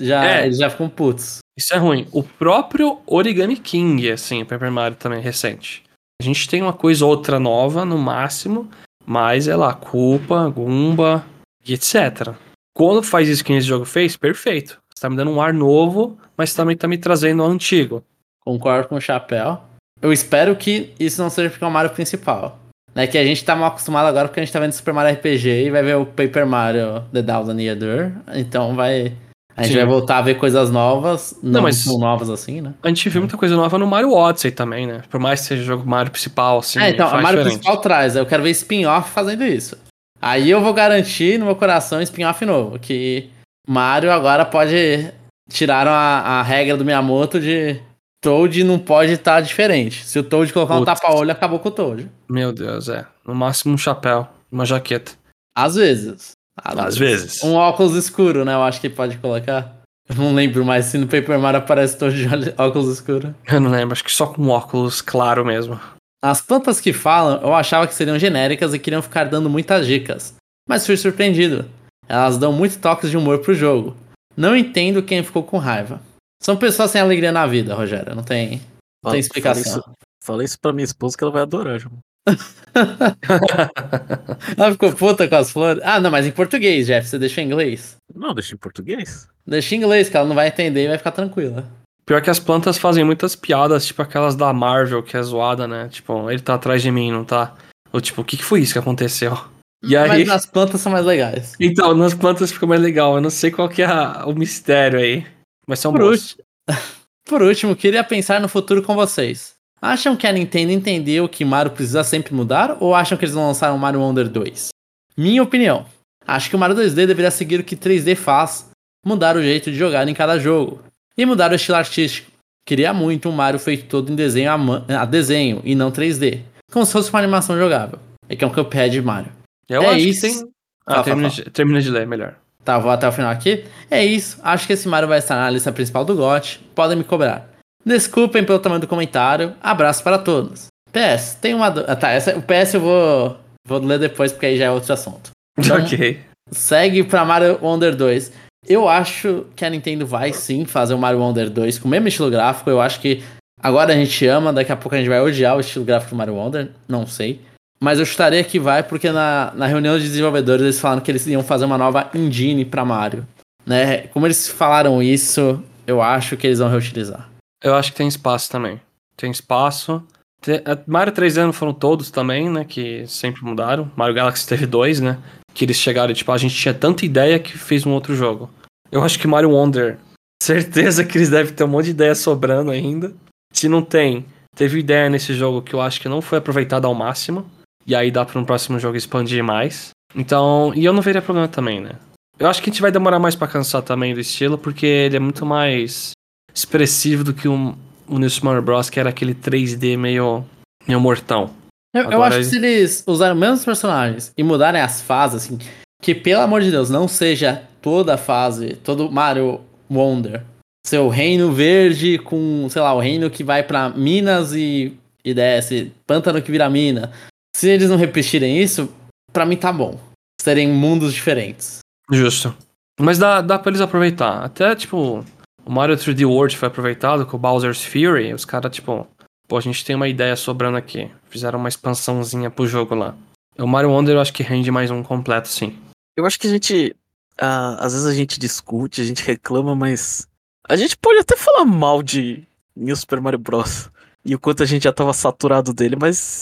[0.00, 0.46] já É.
[0.46, 1.38] eles já ficam putos.
[1.56, 2.08] Isso é ruim.
[2.12, 5.84] O próprio Origami King, assim, Paper Mario também recente.
[6.20, 8.68] A gente tem uma coisa ou outra nova, no máximo,
[9.04, 11.24] mas é lá, culpa, Goomba
[11.66, 12.34] e etc.
[12.74, 14.78] Quando faz isso que esse jogo fez, perfeito.
[15.02, 18.04] Você tá me dando um ar novo, mas também tá me trazendo o antigo.
[18.44, 19.58] Concordo com o chapéu.
[20.00, 22.60] Eu espero que isso não seja porque é o Mario principal.
[22.94, 25.14] Né, que a gente tá mal acostumado agora porque a gente tá vendo Super Mario
[25.16, 28.12] RPG e vai ver o Paper Mario The Thousand Year Door.
[28.34, 29.12] Então vai.
[29.56, 29.78] A gente Sim.
[29.78, 31.36] vai voltar a ver coisas novas.
[31.42, 32.72] Não, mas- tão novas assim, né?
[32.80, 35.02] A gente viu muita coisa nova no Mario Odyssey também, né?
[35.10, 36.78] Por mais que seja o jogo Mario principal, assim.
[36.78, 37.54] é, então, a Mario diferente.
[37.54, 38.14] principal traz.
[38.14, 39.76] Eu quero ver spin-off fazendo isso.
[40.20, 42.78] Aí eu vou garantir no meu coração spin-off novo.
[42.78, 43.30] Que
[43.66, 45.12] Mario agora pode.
[45.50, 47.80] Tiraram a, a regra do Miyamoto de
[48.22, 50.04] Toad não pode estar diferente.
[50.04, 51.00] Se o Toad colocar um Putz.
[51.00, 52.08] tapa-olho, acabou com o Toad.
[52.30, 53.04] Meu Deus, é.
[53.26, 55.12] No máximo um chapéu, uma jaqueta.
[55.56, 56.32] Às vezes.
[56.56, 57.42] Às vezes.
[57.42, 58.54] Um óculos escuro, né?
[58.54, 59.82] Eu acho que pode colocar.
[60.08, 62.26] Eu não lembro mais se no Paper Mario aparece todo de
[62.58, 63.32] óculos escuros.
[63.46, 65.78] Eu não lembro, acho que só com óculos claro mesmo.
[66.22, 70.34] As plantas que falam, eu achava que seriam genéricas e queriam ficar dando muitas dicas.
[70.68, 71.64] Mas fui surpreendido.
[72.08, 73.96] Elas dão muitos toques de humor pro jogo.
[74.36, 76.00] Não entendo quem ficou com raiva.
[76.42, 78.14] São pessoas sem alegria na vida, Rogério.
[78.14, 78.60] Não tem,
[79.04, 79.82] não tem explicação.
[80.22, 81.98] Falei isso pra minha esposa que ela vai adorar, João.
[84.56, 85.82] Ela ficou puta com as flores.
[85.84, 87.08] Ah, não, mas em português, Jeff.
[87.08, 87.96] Você deixou em inglês?
[88.14, 89.28] Não, deixa em português.
[89.46, 91.68] Deixa em inglês, que ela não vai entender e vai ficar tranquila.
[92.06, 95.88] Pior que as plantas fazem muitas piadas, tipo aquelas da Marvel, que é zoada, né?
[95.88, 97.54] Tipo, ele tá atrás de mim, não tá?
[97.92, 99.36] Ou tipo, o que, que foi isso que aconteceu?
[99.82, 100.08] E aí...
[100.24, 101.54] Mas as plantas são mais legais.
[101.58, 103.16] Então, nas plantas fica mais legal.
[103.16, 105.26] Eu não sei qual que é a- o mistério aí.
[105.66, 106.32] Mas são Por, boas.
[106.32, 106.36] ulti-
[107.26, 109.54] Por último, queria pensar no futuro com vocês.
[109.80, 113.46] Acham que a Nintendo entendeu que Mario precisa sempre mudar ou acham que eles vão
[113.48, 114.68] lançar um Mario Wonder 2?
[115.16, 115.84] Minha opinião.
[116.26, 118.68] Acho que o Mario 2D deveria seguir o que 3D faz,
[119.04, 120.80] mudar o jeito de jogar em cada jogo
[121.18, 122.30] e mudar o estilo artístico.
[122.64, 126.40] Queria muito um Mario feito todo em desenho a, ma- a desenho e não 3D,
[126.70, 127.98] como se fosse uma animação jogável.
[128.28, 129.32] É que é um Cuphead de Mario.
[129.68, 130.26] Eu É acho isso.
[130.26, 130.48] que tem.
[130.86, 132.34] Ah, Fala, termina, de, termina de ler, melhor.
[132.64, 133.64] Tá, vou até o final aqui.
[133.90, 134.38] É isso.
[134.42, 136.60] Acho que esse Mario vai estar na lista principal do GOT.
[136.74, 137.48] Podem me cobrar.
[137.84, 139.54] Desculpem pelo tamanho do comentário.
[139.60, 140.66] Abraço para todos.
[140.92, 141.70] PS, tem uma.
[141.70, 144.70] do- Ah, tá, essa, o PS eu vou, vou ler depois porque aí já é
[144.70, 145.30] outro assunto.
[145.58, 146.20] Então, ok.
[146.50, 148.32] Segue pra Mario Wonder 2.
[148.68, 152.06] Eu acho que a Nintendo vai sim fazer o Mario Wonder 2 com o mesmo
[152.06, 152.70] estilo gráfico.
[152.70, 153.22] Eu acho que
[153.60, 156.16] agora a gente ama, daqui a pouco a gente vai odiar o estilo gráfico do
[156.18, 156.70] Mario Wonder.
[156.86, 157.40] Não sei.
[157.82, 161.26] Mas eu chutaria que vai porque na, na reunião de desenvolvedores eles falaram que eles
[161.26, 163.26] iam fazer uma nova engine pra Mario.
[163.66, 164.06] Né?
[164.08, 167.28] Como eles falaram isso, eu acho que eles vão reutilizar.
[167.62, 168.80] Eu acho que tem espaço também.
[169.16, 170.00] Tem espaço.
[170.40, 172.64] Te- Mario 3D não foram todos também, né?
[172.64, 173.90] Que sempre mudaram.
[173.96, 175.18] Mario Galaxy teve dois, né?
[175.52, 178.48] Que eles chegaram tipo, a gente tinha tanta ideia que fez um outro jogo.
[178.92, 179.98] Eu acho que Mario Wonder,
[180.40, 183.12] certeza que eles devem ter um monte de ideia sobrando ainda.
[183.52, 186.94] Se não tem, teve ideia nesse jogo que eu acho que não foi aproveitada ao
[186.94, 187.44] máximo.
[187.86, 189.90] E aí dá para um próximo jogo expandir mais.
[190.14, 191.92] Então, e eu não veria problema também, né?
[192.38, 195.16] Eu acho que a gente vai demorar mais pra cansar também do estilo, porque ele
[195.16, 196.12] é muito mais
[196.54, 197.74] expressivo do que um,
[198.06, 200.44] o New Super Mario Bros, que era aquele 3D meio,
[200.86, 201.50] meio mortão.
[201.94, 205.58] Eu, eu acho que se eles usarem os mesmos personagens e mudarem as fases, assim,
[206.00, 210.42] que pelo amor de Deus, não seja toda a fase, todo Mario Wonder.
[210.86, 215.92] Seu reino verde com, sei lá, o reino que vai pra Minas e, e desce,
[216.06, 217.12] pântano que vira mina.
[217.54, 218.88] Se eles não repetirem isso,
[219.32, 219.98] pra mim tá bom.
[220.40, 221.78] Serem mundos diferentes.
[222.10, 222.54] Justo.
[223.00, 224.44] Mas dá, dá pra eles aproveitar.
[224.44, 225.24] Até, tipo,
[225.64, 228.32] o Mario 3D World foi aproveitado com o Bowser's Fury.
[228.34, 229.06] Os caras, tipo,
[229.46, 231.10] pô, a gente tem uma ideia sobrando aqui.
[231.28, 233.14] Fizeram uma expansãozinha pro jogo lá.
[233.58, 235.78] O Mario Wonder eu acho que rende mais um completo, sim.
[236.16, 236.96] Eu acho que a gente.
[237.38, 240.26] ah, às vezes a gente discute, a gente reclama, mas.
[240.68, 243.90] A gente pode até falar mal de New Super Mario Bros.
[244.24, 246.40] E o quanto a gente já tava saturado dele, mas.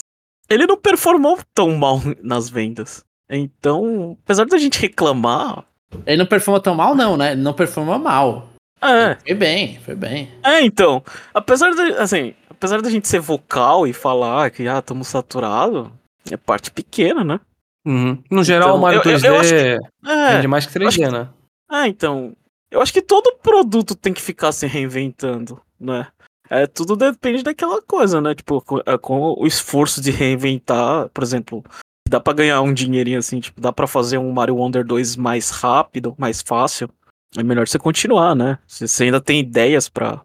[0.51, 3.05] Ele não performou tão mal nas vendas.
[3.31, 5.65] Então, apesar da gente reclamar.
[6.05, 7.33] Ele não performou tão mal, não, né?
[7.33, 8.49] Ele não performou mal.
[8.83, 10.31] É, Foi bem, foi bem.
[10.43, 11.03] é então.
[11.35, 11.83] Apesar de.
[11.99, 15.89] Assim, apesar da gente ser vocal e falar que, ah, estamos saturados,
[16.31, 17.41] é parte pequena, né?
[17.87, 18.23] Uhum.
[18.31, 19.79] No geral, Então, o Mario eu- eu- 2D eu acho É.
[20.35, 21.29] rende mais que eu acho 3D, que- né?
[21.71, 22.35] Ah, então.
[22.71, 26.07] Eu acho que todo produto tem que ficar se reinventando, né?
[26.51, 28.35] É, tudo depende daquela coisa, né?
[28.35, 31.65] Tipo, é, com o esforço de reinventar, por exemplo,
[32.09, 35.51] dá pra ganhar um dinheirinho assim, tipo, dá pra fazer um Mario Wonder 2 mais
[35.51, 36.91] rápido, mais fácil.
[37.37, 38.59] É melhor você continuar, né?
[38.67, 40.21] Se você ainda tem ideias para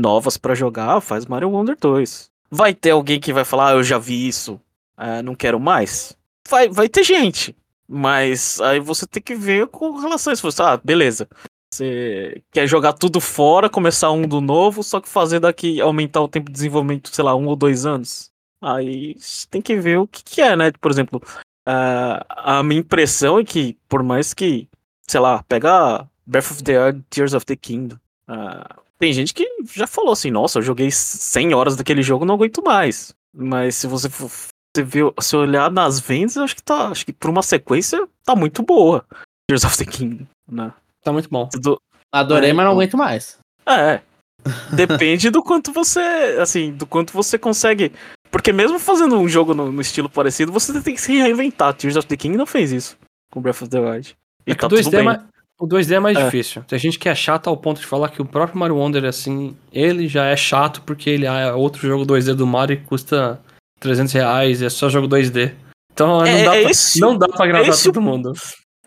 [0.00, 2.28] novas pra jogar, faz Mario Wonder 2.
[2.50, 4.60] Vai ter alguém que vai falar, ah, eu já vi isso,
[4.98, 6.16] é, não quero mais.
[6.48, 7.54] Vai, vai ter gente.
[7.86, 10.42] Mas aí você tem que ver com relação a isso.
[10.42, 11.28] Você, ah, beleza.
[11.72, 16.28] Você quer jogar tudo fora, começar um do novo, só que fazer daqui, aumentar o
[16.28, 18.30] tempo de desenvolvimento, sei lá, um ou dois anos.
[18.60, 19.16] Aí
[19.50, 20.72] tem que ver o que, que é, né?
[20.80, 21.22] Por exemplo,
[21.66, 24.68] ah, a minha impressão é que, por mais que,
[25.06, 27.98] sei lá, pega Breath of the Wild, Tears of the Kingdom.
[28.26, 32.34] ah, tem gente que já falou assim, nossa, eu joguei 100 horas daquele jogo, não
[32.34, 33.14] aguento mais.
[33.32, 37.12] Mas se você for você vê, se olhar nas vendas, acho que tá, acho que
[37.12, 39.04] por uma sequência tá muito boa.
[39.48, 40.72] Tears of the Kingdom, né?
[41.08, 41.48] Tá muito bom.
[41.50, 41.80] Tudo-
[42.12, 42.80] Adorei, É, mas não então.
[42.80, 43.38] aguento mais.
[43.66, 44.00] É.
[44.72, 46.00] Depende do quanto você,
[46.40, 47.92] assim, do quanto você consegue.
[48.30, 51.72] Porque mesmo fazendo um jogo no, no estilo parecido, você tem que se reinventar.
[51.74, 52.96] Tears of the King não fez isso
[53.30, 54.14] com Breath of the Wild.
[54.46, 55.20] E É que tá o tudo 2D é mais,
[55.58, 56.24] o 2D é mais É.
[56.24, 56.62] difícil.
[56.64, 59.56] Tem gente que é chata ao ponto de falar que o próprio Mario Wonder, assim,
[59.72, 63.40] ele já é chato porque ele é outro jogo 2D do Mario e custa
[63.80, 65.54] 300 reais e é só jogo 2D.
[65.92, 68.32] Então É- não, dá é pra, esse não dá pra agradar todo mundo.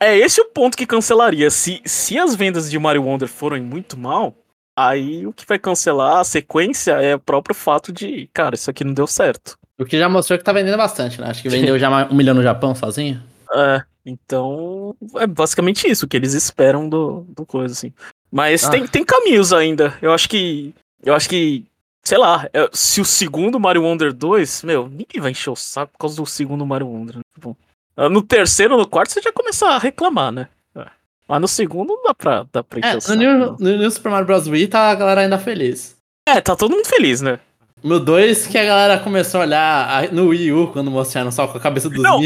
[0.02, 1.50] É esse o ponto que cancelaria.
[1.52, 4.34] Se, se as vendas de Mario Wonder forem muito mal,
[4.76, 8.84] aí o que vai cancelar a sequência é o próprio fato de, cara, isso aqui
[8.84, 9.58] não deu certo.
[9.80, 11.28] O que já mostrou que tá vendendo bastante, né?
[11.30, 13.22] Acho que vendeu já um milhão no Japão sozinho.
[13.54, 17.94] É, então é basicamente isso que eles esperam do, do coisa, assim.
[18.32, 18.70] Mas Ah.
[18.70, 19.98] tem, tem caminhos ainda.
[20.02, 20.74] Eu acho que.
[21.04, 21.66] Eu acho que.
[22.04, 25.92] Sei lá, é, se o segundo Mario Wonder 2, meu, ninguém vai encher o saco
[25.94, 27.18] por causa do segundo Mario Wonder.
[27.18, 27.22] né?
[27.36, 27.71] Tipo, ah,
[28.10, 30.48] no terceiro, no quarto, você já começa a reclamar, né?
[30.76, 30.86] É.
[31.28, 33.16] Mas no segundo não dá pra, dá pra encher É, o no.
[33.16, 34.48] New, no New Super Mario Bros.
[34.48, 35.96] Wii tá a galera ainda feliz.
[36.28, 37.40] É, tá todo mundo feliz, né?
[37.84, 41.48] No 2, que a galera começou a olhar a- no Wii U, quando mostraram só
[41.48, 41.90] com a cabeça.
[41.90, 42.22] Mi, Não,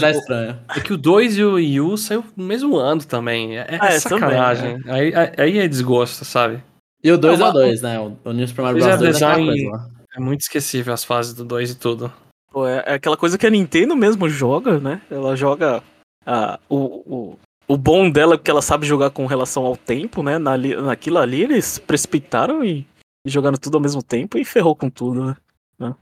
[0.00, 0.58] já o- estranho.
[0.74, 3.58] É que o 2 e o Wii U saiu no mesmo ano também.
[3.58, 4.80] É, é Ah, é, sacanagem.
[4.86, 6.62] Aí, aí- aí é desgosto, sabe?
[7.04, 8.00] E o 2 Não, é o mas- 2, né?
[8.00, 8.98] O, o New Super Mario é, Bros.
[8.98, 9.70] 2 é design-.
[10.16, 12.10] É muito esquecível as fases do 2 e tudo.
[12.50, 15.00] Pô, é, é aquela coisa que a Nintendo mesmo joga, né?
[15.10, 15.82] Ela joga
[16.26, 20.22] ah, o, o, o bom dela é que ela sabe jogar com relação ao tempo,
[20.22, 20.38] né?
[20.38, 22.86] Na, naquilo ali eles precipitaram e,
[23.24, 25.36] e jogaram tudo ao mesmo tempo e ferrou com tudo, né?
[25.78, 25.94] Né?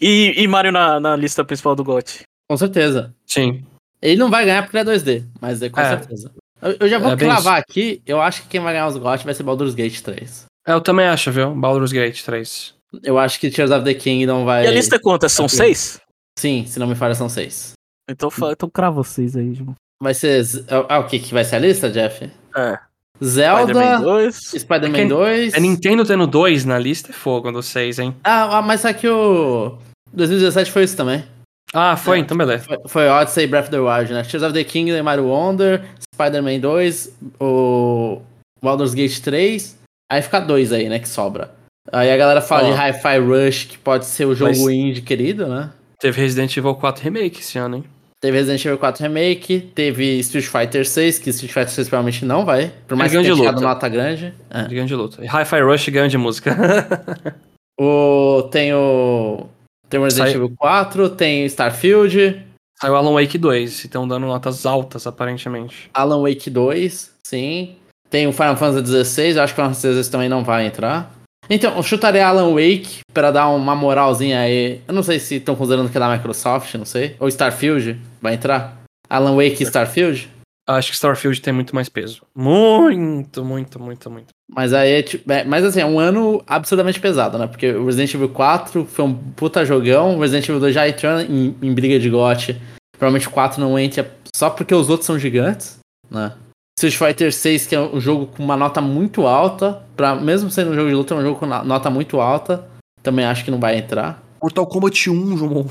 [0.00, 2.22] E, e Mario na, na lista principal do GOT.
[2.48, 3.12] Com certeza.
[3.26, 3.64] Sim.
[4.00, 5.88] Ele não vai ganhar porque ele é 2D, mas é com É.
[5.88, 6.30] certeza.
[6.62, 8.96] Eu, eu já vou É bem cravar aqui, eu acho que quem vai ganhar os
[8.96, 10.44] GOT vai ser Baldur's Gate 3.
[10.66, 11.54] É, eu também acho, viu?
[11.54, 12.75] Baldur's Gate 3.
[13.02, 14.64] Eu acho que Tears of the Kingdom vai.
[14.64, 15.32] E a lista é quantas?
[15.32, 15.56] São Ok.
[15.56, 16.00] seis?
[16.38, 17.72] Sim, se não me falha, são seis.
[18.08, 19.74] Então, então crava vocês aí, João.
[20.02, 20.42] Vai ser.
[20.42, 22.30] Z- Ah, o que, que vai ser a lista, Jeff?
[22.56, 22.78] É.
[23.24, 24.36] Zelda, Spider-Man 2.
[24.58, 25.54] Spider-Man É que- 2.
[25.54, 28.14] É Nintendo tendo 2 na lista é fogo do 6, hein?
[28.22, 29.78] Ah, ah, mas só que o.
[30.12, 31.24] 2017 foi isso também.
[31.72, 32.18] Ah, foi?
[32.18, 32.20] É.
[32.20, 32.64] Então beleza.
[32.64, 34.22] Foi, foi Odyssey e Breath of the Wild, né?
[34.22, 35.82] Tears of the Kingdom e Mario Wonder,
[36.14, 38.20] Spider-Man 2, o
[38.62, 39.76] Baldur's Gate 3.
[40.12, 40.98] Aí fica dois aí, né?
[40.98, 41.50] Que sobra.
[41.92, 42.72] Aí a galera fala Ó.
[42.72, 45.70] de Hi-Fi Rush, que pode ser o jogo Mas- indie querido, né?
[46.00, 47.84] Teve Resident Evil 4 Remake esse ano, hein?
[48.20, 52.44] Teve Resident Evil 4 Remake, teve Street Fighter 6, que Street Fighter 6 provavelmente não
[52.44, 52.72] vai.
[52.88, 53.66] Por mais que grande tenha tirado luta.
[53.68, 54.34] nota grande.
[54.50, 54.62] É.
[54.64, 55.24] De grande luta.
[55.24, 56.54] E Hi-Fi Rush ganha de música.
[57.78, 59.46] O, tem o.
[59.88, 62.42] Tem o Resident Sai- Evil 4, tem Starfield,
[62.80, 65.90] Saiu Alan Wake 2 e estão dando notas altas, aparentemente.
[65.92, 67.76] Alan Wake 2, sim.
[68.08, 70.66] Tem o Final Fantasy XVI, eu acho que o Final Fantasy XVI também não vai
[70.66, 71.12] entrar.
[71.48, 74.80] Então, eu chutaria Alan Wake pra dar uma moralzinha aí.
[74.86, 77.14] Eu não sei se estão considerando que é da Microsoft, não sei.
[77.20, 78.82] Ou Starfield vai entrar.
[79.08, 80.28] Alan Wake e Starfield.
[80.68, 82.22] Acho que Starfield tem muito mais peso.
[82.36, 84.26] Muito, muito, muito, muito.
[84.52, 87.46] Mas aí, é, tipo, é- mas assim, é um ano absurdamente pesado, né?
[87.46, 91.20] Porque o Resident Evil 4 foi um puta jogão, o Resident Evil 2 já entrou
[91.20, 92.60] em, em briga de gote.
[92.98, 95.78] Provavelmente o 4 não entra só porque os outros são gigantes,
[96.10, 96.32] né?
[96.78, 100.72] Street Fighter 6, que é um jogo com uma nota muito alta, pra, mesmo sendo
[100.72, 102.68] um jogo de luta, é um jogo com nota muito alta.
[103.02, 104.22] Também acho que não vai entrar.
[104.42, 105.66] Mortal Kombat 1, João.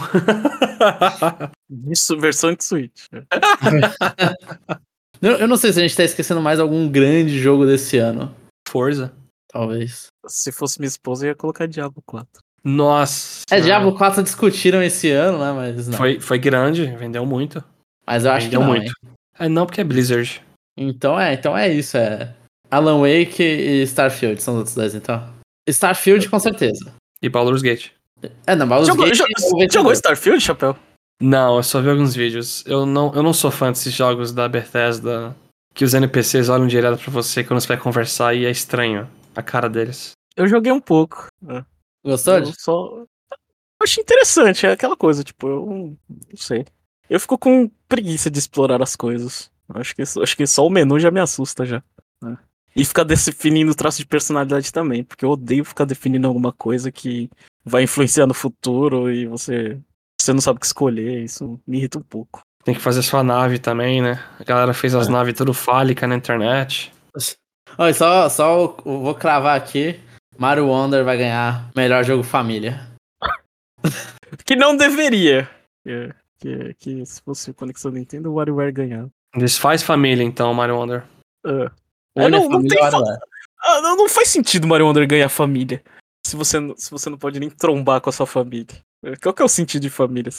[1.91, 3.05] Isso, versão de Switch.
[5.21, 8.35] Eu, eu não sei se a gente tá esquecendo mais algum grande jogo desse ano.
[8.67, 9.13] Forza.
[9.47, 10.07] Talvez.
[10.27, 12.27] Se fosse minha esposa, eu ia colocar Diablo 4.
[12.63, 13.43] Nossa.
[13.49, 15.53] É, Diablo 4 discutiram esse ano, né?
[15.53, 15.97] Mas não.
[15.97, 17.63] Foi, foi grande, vendeu muito.
[18.05, 18.87] Mas eu acho que vendeu não, muito.
[18.87, 19.13] hein?
[19.39, 20.44] É não, porque é Blizzard.
[20.77, 22.33] Então é, então é isso, é.
[22.69, 25.33] Alan Wake e Starfield são os outros dois, então.
[25.67, 26.93] Starfield com certeza.
[27.21, 27.91] E Baldur's Gate.
[28.45, 30.75] É, não, Baldur's Jogou, Gate jo- é jogou Starfield, Chapéu?
[31.21, 32.63] Não, eu só vi alguns vídeos.
[32.65, 35.35] Eu não, eu não sou fã desses jogos da Bethesda
[35.73, 39.41] que os NPCs olham direto pra você quando você vai conversar e é estranho a
[39.41, 40.11] cara deles.
[40.35, 41.27] Eu joguei um pouco.
[42.03, 42.39] Gostou?
[42.39, 42.97] Eu só.
[42.97, 43.07] Eu
[43.83, 45.97] achei interessante, é aquela coisa, tipo, eu não
[46.35, 46.65] sei.
[47.09, 49.49] Eu fico com preguiça de explorar as coisas.
[49.73, 51.83] Acho que, acho que só o menu já me assusta já.
[52.21, 52.37] né?
[52.75, 57.29] E ficar definindo traço de personalidade também, porque eu odeio ficar definindo alguma coisa que
[57.63, 59.79] vai influenciar no futuro e você,
[60.19, 61.23] você não sabe o que escolher.
[61.23, 62.41] Isso me irrita um pouco.
[62.65, 64.23] Tem que fazer sua nave também, né?
[64.39, 65.11] A galera fez as É.
[65.11, 66.91] naves tudo fálica na internet.
[67.77, 69.99] Olha, só, só vou cravar aqui.
[70.37, 72.87] Mario Wonder vai ganhar melhor jogo família.
[74.45, 75.49] Que não deveria.
[75.83, 79.09] Que, que, que se fosse Conexão Nintendo, o WarioWare ganhava.
[79.35, 81.03] Desfaz família, então, Mario Wonder.
[81.45, 81.71] Ah.
[82.17, 82.99] Olha não- a não família tem.
[83.67, 85.81] Ah, não, não faz sentido o Mario Wonder ganhar família.
[86.25, 88.67] Se você, não- se você não pode nem trombar com a sua família.
[89.03, 90.31] É, Qual que é o sentido de família?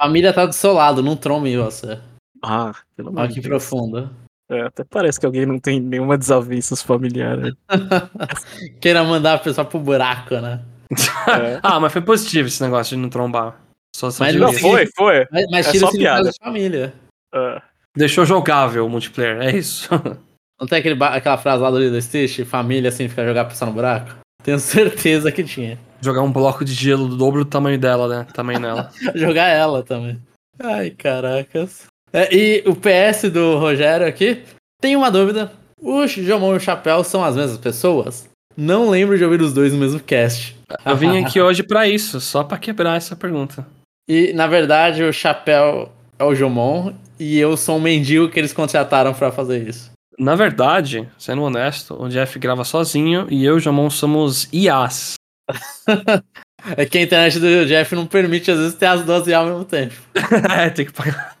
[0.00, 1.98] Família tá do seu lado, não trome você.
[2.42, 3.50] Ah, pelo amor Olha de que Deus.
[3.66, 4.10] profundo.
[4.50, 7.54] É, até parece que alguém não tem nenhuma desavenças familiares.
[8.80, 10.62] Queira mandar a pessoa pro buraco, né?
[10.90, 10.90] É.
[11.62, 13.60] Ah, mas foi positivo esse negócio de não trombar.
[13.94, 15.26] Só Mas não foi, foi.
[15.30, 16.30] Mas, mas É tira só piada.
[16.30, 16.94] de família.
[17.34, 17.62] Ah,
[17.96, 19.88] Deixou jogável o multiplayer, é isso.
[20.60, 22.44] Não tem aquele, aquela frase lá do Little Stitch?
[22.44, 24.16] Família significa jogar pessoa no buraco?
[24.42, 25.78] Tenho certeza que tinha.
[26.00, 28.26] Jogar um bloco de gelo do dobro do tamanho dela, né?
[28.32, 28.90] Tamanho nela.
[29.14, 30.20] Jogar ela também.
[30.58, 31.86] Ai, caracas.
[32.12, 34.42] É, e o PS do Rogério aqui,
[34.80, 35.52] tem uma dúvida.
[35.80, 38.28] O Jomon e o Chapéu são as mesmas pessoas?
[38.56, 40.56] Não lembro de ouvir os dois no mesmo cast.
[40.84, 43.66] Eu vim aqui hoje pra isso, só pra quebrar essa pergunta.
[44.08, 48.52] E, na verdade, o Chapéu é o Jomon e eu sou um mendigo que eles
[48.52, 49.90] contrataram pra fazer isso.
[50.18, 55.14] Na verdade, sendo honesto, o Jeff grava sozinho e eu e o Jamon somos IAs.
[56.76, 59.46] É que a internet do Jeff não permite, às vezes, ter as duas IA ao
[59.46, 59.94] mesmo tempo.
[60.50, 61.36] é, tem que pagar.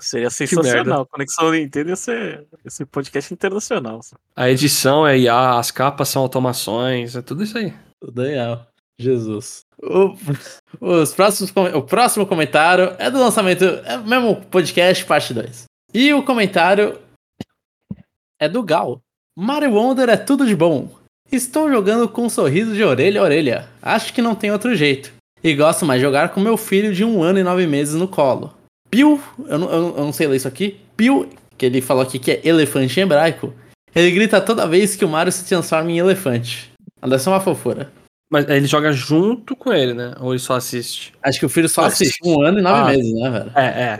[0.00, 1.06] Seria sensacional.
[1.06, 4.00] Conexão Nintendo ia ser esse podcast internacional.
[4.34, 7.74] A edição é IA, as capas são automações, é tudo isso aí.
[8.00, 8.66] Tudo IA.
[8.98, 9.62] Jesus.
[9.80, 10.14] O,
[10.80, 15.64] os próximos, o próximo comentário é do lançamento, é mesmo podcast, parte 2.
[15.94, 16.98] E o comentário
[18.40, 19.00] é do Gal.
[19.36, 20.90] Mario Wonder é tudo de bom.
[21.30, 23.68] Estou jogando com um sorriso de orelha a orelha.
[23.80, 25.12] Acho que não tem outro jeito.
[25.44, 28.08] E gosto mais de jogar com meu filho de um ano e nove meses no
[28.08, 28.52] colo.
[28.90, 30.80] Pio, eu não, eu não sei ler isso aqui.
[30.96, 33.52] Pio, que ele falou aqui que é elefante em hebraico.
[33.94, 36.72] Ele grita toda vez que o Mario se transforma em elefante.
[37.00, 37.92] Deve ser uma fofura.
[38.30, 40.14] Mas ele joga junto com ele, né?
[40.20, 41.14] Ou ele só assiste?
[41.22, 43.52] Acho que o filho só assiste um ano e nove ah, meses, né, velho?
[43.54, 43.98] É, é.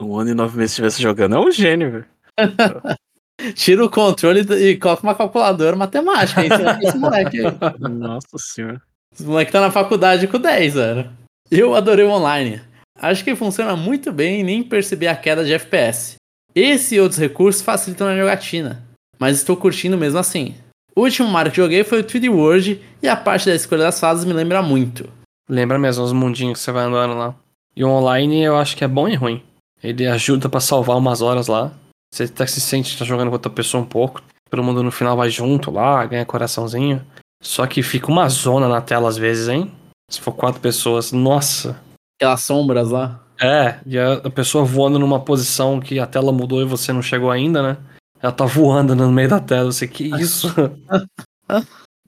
[0.00, 2.06] Um ano e nove meses estivesse jogando é um gênio, velho.
[3.54, 6.48] Tira o controle e coloca uma calculadora matemática aí,
[6.82, 7.52] esse moleque aí.
[7.90, 8.80] Nossa senhora.
[9.12, 11.10] Esse moleque tá na faculdade com 10, velho.
[11.50, 12.62] Eu adorei o online.
[12.96, 16.14] Acho que funciona muito bem e nem percebi a queda de FPS.
[16.54, 18.82] Esse e outros recursos facilitam a jogatina,
[19.18, 20.54] mas estou curtindo mesmo assim.
[20.94, 23.98] O último Mario que joguei foi o 3D World e a parte da escolha das
[23.98, 25.08] fases me lembra muito.
[25.48, 27.34] Lembra mesmo os mundinhos que você vai andando lá.
[27.74, 29.42] E o online eu acho que é bom e ruim.
[29.82, 31.72] Ele ajuda para salvar umas horas lá.
[32.12, 34.22] Você até se sente tá jogando com outra pessoa um pouco.
[34.50, 37.02] Todo mundo no final vai junto lá, ganha coraçãozinho.
[37.42, 39.72] Só que fica uma zona na tela às vezes, hein?
[40.10, 41.80] Se for quatro pessoas, nossa.
[42.20, 43.20] Aquelas sombras lá.
[43.40, 47.30] É, e a pessoa voando numa posição que a tela mudou e você não chegou
[47.30, 47.76] ainda, né?
[48.22, 49.72] Ela tá voando no meio da tela.
[49.72, 50.48] Você, que isso?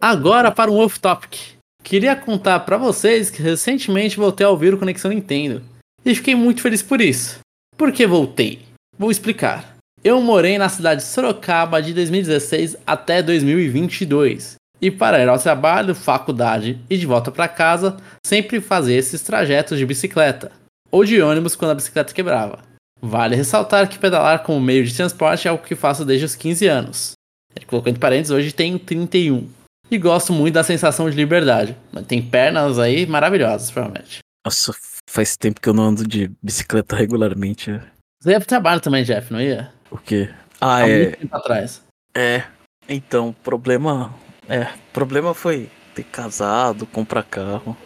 [0.01, 1.55] Agora para um off-topic.
[1.83, 5.63] Queria contar para vocês que recentemente voltei a ouvir o Conexão Nintendo.
[6.05, 7.41] E fiquei muito feliz por isso.
[7.77, 8.63] Por que voltei?
[8.99, 9.75] Vou explicar.
[10.03, 14.55] Eu morei na cidade de Sorocaba de 2016 até 2022.
[14.81, 19.79] E para ir ao trabalho, faculdade e de volta para casa, sempre fazia esses trajetos
[19.79, 20.53] de bicicleta
[20.91, 22.59] ou de ônibus quando a bicicleta quebrava.
[23.07, 26.67] Vale ressaltar que pedalar como meio de transporte é algo que faço desde os 15
[26.67, 27.13] anos.
[27.55, 29.47] Ele colocou entre parênteses, hoje tenho 31.
[29.91, 31.77] E gosto muito da sensação de liberdade.
[32.09, 34.21] Tem pernas aí maravilhosas, provavelmente.
[34.43, 34.73] Nossa,
[35.09, 37.79] faz tempo que eu não ando de bicicleta regularmente.
[38.23, 39.71] Você ia pro trabalho também, Jeff, não ia?
[39.91, 40.31] O quê?
[40.59, 41.03] Ah, Há é.
[41.03, 41.83] Muito tempo atrás.
[42.15, 42.45] É.
[42.89, 44.15] Então, problema.
[44.49, 47.77] É, problema foi ter casado, comprar carro.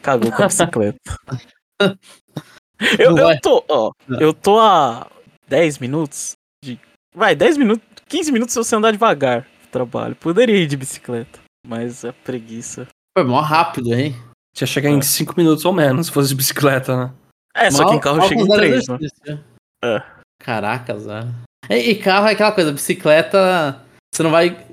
[0.00, 1.16] Cagou com a bicicleta.
[2.98, 5.06] eu, eu tô, ó, eu tô a
[5.48, 6.32] 10 minutos
[6.64, 6.78] de.
[7.14, 7.84] Vai, 10 minutos.
[8.08, 10.16] 15 minutos se você andar devagar pro trabalho.
[10.16, 11.38] Poderia ir de bicicleta.
[11.66, 12.86] Mas a preguiça.
[13.16, 14.16] Foi mó rápido, hein?
[14.54, 14.92] Tinha chegar é.
[14.92, 17.12] em 5 minutos ou menos se fosse de bicicleta, né?
[17.54, 18.98] É, só que em carro chega em 3, né?
[19.84, 20.02] É.
[20.42, 21.34] Caracas, velho.
[21.68, 23.80] E, e, carro é aquela coisa, bicicleta,
[24.12, 24.66] você não vai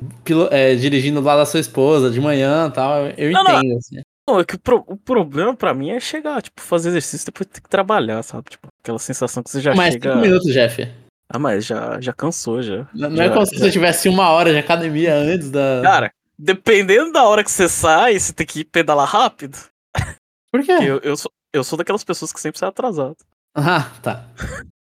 [0.52, 3.08] é, dirigindo lá da sua esposa de manhã e tal.
[3.18, 3.78] Eu não, entendo, não.
[3.78, 4.02] assim.
[4.28, 7.28] Não, é que o, pro, o, problema pra mim é chegar, tipo, fazer exercício e
[7.28, 8.50] depois ter que trabalhar, sabe?
[8.50, 10.10] Tipo, aquela sensação que você já mas chega.
[10.10, 10.92] Mais cinco minutos, Jeff.
[11.30, 12.88] Ah, mas já, já cansou, já.
[12.94, 15.82] Não, não é como se você tivesse uma hora de academia antes da.
[15.82, 19.58] Cara, dependendo da hora que você sai, você tem que pedalar rápido.
[20.52, 20.74] Por quê?
[20.74, 23.18] Eu, eu, sou, eu sou daquelas pessoas que sempre sai atrasado.
[23.56, 24.28] Ah, tá.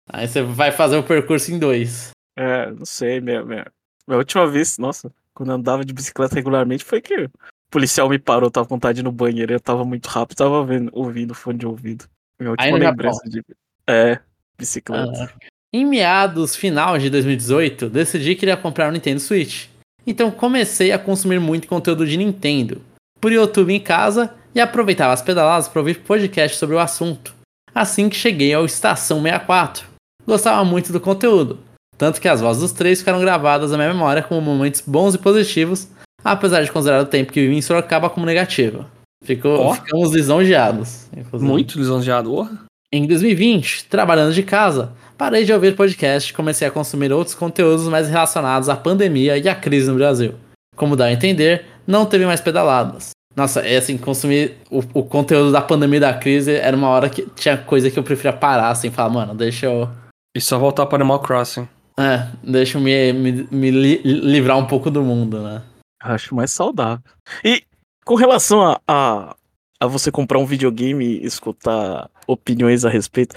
[0.09, 2.11] Aí você vai fazer o percurso em dois.
[2.37, 3.67] É, não sei, minha, minha,
[4.07, 7.29] minha última vez, nossa, quando eu andava de bicicleta regularmente foi que
[7.71, 11.35] policial me parou, tava com vontade no banheiro, eu tava muito rápido, tava vendo, ouvindo
[11.35, 12.05] fone de ouvido.
[12.39, 13.43] Minha última lembrança de.
[13.89, 14.19] É,
[14.59, 15.25] bicicleta.
[15.25, 19.69] Ah, em meados final de 2018, decidi que iria comprar um Nintendo Switch.
[20.07, 22.81] Então comecei a consumir muito conteúdo de Nintendo.
[23.21, 27.35] Por YouTube em casa e aproveitava as pedaladas para ouvir podcasts sobre o assunto.
[27.75, 29.97] Assim que cheguei ao Estação 64
[30.27, 31.61] gostava muito do conteúdo,
[31.97, 35.19] tanto que as vozes dos três ficaram gravadas na minha memória como momentos bons e
[35.19, 35.89] positivos,
[36.25, 38.87] apesar de considerar o tempo que vivi em Sorocaba como negativo.
[39.25, 39.75] Ficou, oh.
[39.75, 41.07] Ficamos lisonjeados.
[41.17, 41.51] Inclusive.
[41.51, 42.49] Muito lisonjeado, oh.
[42.93, 47.89] Em 2020, trabalhando de casa, parei de ouvir podcast e comecei a consumir outros conteúdos
[47.89, 50.35] mais relacionados à pandemia e à crise no Brasil.
[50.77, 53.11] Como dá a entender, não teve mais pedaladas.
[53.35, 57.11] Nossa, é assim, consumir o, o conteúdo da pandemia e da crise era uma hora
[57.11, 59.91] que tinha coisa que eu preferia parar, assim, falar, mano, deixa eu
[60.35, 61.67] e só voltar para Animal Crossing.
[61.99, 65.63] É, deixa eu me, me, me li, livrar um pouco do mundo, né?
[66.01, 67.03] Acho mais saudável.
[67.45, 67.63] E
[68.05, 69.37] com relação a, a,
[69.81, 73.35] a, você comprar um videogame e escutar opiniões a respeito,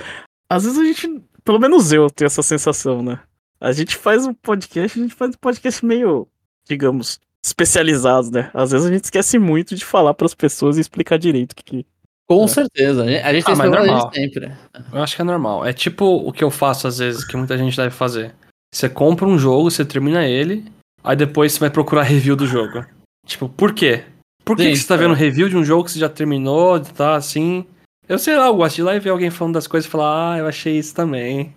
[0.50, 3.20] às vezes a gente pelo menos eu tenho essa sensação, né?
[3.60, 6.28] A gente faz um podcast, a gente faz um podcast meio,
[6.68, 8.52] digamos, especializado, né?
[8.54, 11.56] Às vezes a gente esquece muito de falar para as pessoas e explicar direito o
[11.56, 11.86] que, que
[12.30, 12.48] Com É.
[12.48, 13.04] certeza.
[13.04, 14.12] A gente, a gente Ah, tem esse normal.
[14.14, 14.52] sempre.
[14.94, 15.66] Eu acho que é normal.
[15.66, 18.36] É tipo o que eu faço às vezes, que muita gente deve fazer.
[18.72, 20.72] Você compra um jogo, você termina ele,
[21.04, 22.86] aí depois você vai procurar review do jogo.
[23.26, 24.04] Tipo, por quê?
[24.44, 24.98] Por que, Sim, que você tá é.
[24.98, 27.66] vendo review de um jogo que você já terminou, tá assim?
[28.08, 29.92] Eu sei lá, eu gosto de ir lá e ver alguém falando das coisas e
[29.92, 31.54] falar, ah, eu achei isso também.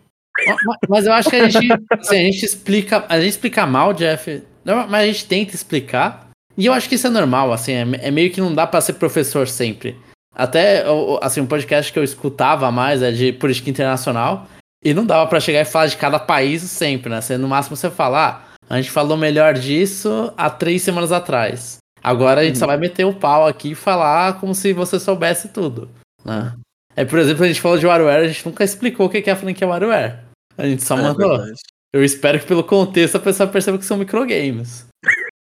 [0.67, 3.95] Ma- Mas eu acho que a gente, assim, a gente explica, a gente explica mal,
[3.95, 6.29] Jeff, não, mas a gente tenta explicar.
[6.57, 8.81] E eu acho que isso é normal, assim, é, é meio que não dá pra
[8.83, 9.97] ser professor sempre.
[10.35, 10.85] Até,
[11.23, 14.47] assim, um podcast que eu escutava mais é de política internacional,
[14.85, 17.21] e não dava pra chegar e falar de cada país sempre, né?
[17.21, 21.77] Você, no máximo você fala, ah, a gente falou melhor disso há três semanas atrás.
[22.03, 25.49] Agora a gente só vai meter o pau aqui e falar como se você soubesse
[25.51, 25.91] tudo,
[26.25, 26.55] né?
[26.97, 29.33] É, por exemplo, a gente falou de WarioWare, a gente nunca explicou o que é
[29.33, 30.19] a franquia WarioWare.
[30.59, 31.37] A gente só É mandou.
[31.39, 31.61] verdade.
[31.93, 34.87] Eu espero que pelo contexto a pessoa perceba que são microgames.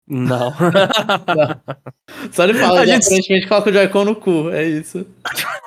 [0.07, 0.51] Não.
[2.33, 5.05] Só ele fala, A já gente- aparentemente coloca o Joy-Con no cu, é isso.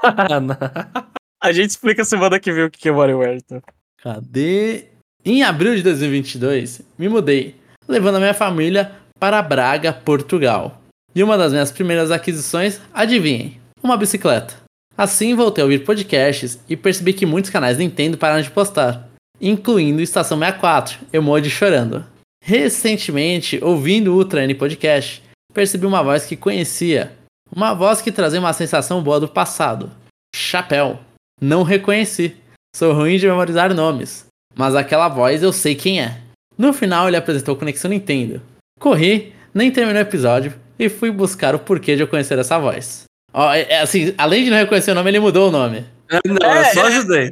[1.42, 3.62] A gente explica semana que vem o que que é WarioWare, então.
[4.02, 4.88] Cadê?
[5.26, 7.54] Em abril de 2022, me mudei,
[7.88, 10.82] levando a minha família para Braga, Portugal.
[11.14, 14.54] E uma das minhas primeiras aquisições, adivinhem, uma bicicleta.
[14.94, 19.08] Assim voltei a ouvir podcasts e percebi que muitos canais Nintendo pararam de postar,
[19.40, 22.04] incluindo Estação 64, emoji chorando.
[22.44, 25.22] Recentemente, ouvindo o Ultra N Podcast,
[25.54, 27.12] percebi uma voz que conhecia.
[27.50, 29.90] Uma voz que trazia uma sensação boa do passado.
[30.36, 31.00] Chapéu.
[31.40, 32.36] Não reconheci.
[32.76, 34.26] Sou ruim de memorizar nomes.
[34.56, 36.18] Mas aquela voz eu sei quem é.
[36.56, 38.40] No final ele apresentou Conexão Nintendo.
[38.78, 43.04] Corri, nem terminou o episódio e fui buscar o porquê de eu conhecer essa voz.
[43.32, 45.84] Ó, é- é assim, além de não reconhecer o nome, ele mudou o nome.
[46.24, 46.86] Não, eu só É, é.
[46.96, 47.30] ajudei.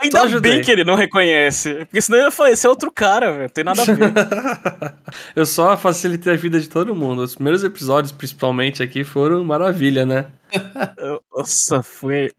[0.00, 0.52] Ainda Só ajudei.
[0.52, 1.74] bem que ele não reconhece.
[1.84, 3.50] Porque senão eu ia falar, esse é outro cara, velho.
[3.50, 3.94] Tem nada a ver.
[5.36, 7.20] eu só facilitei a vida de todo mundo.
[7.22, 10.26] Os primeiros episódios, principalmente aqui, foram maravilha, né?
[11.36, 12.30] Nossa, foi.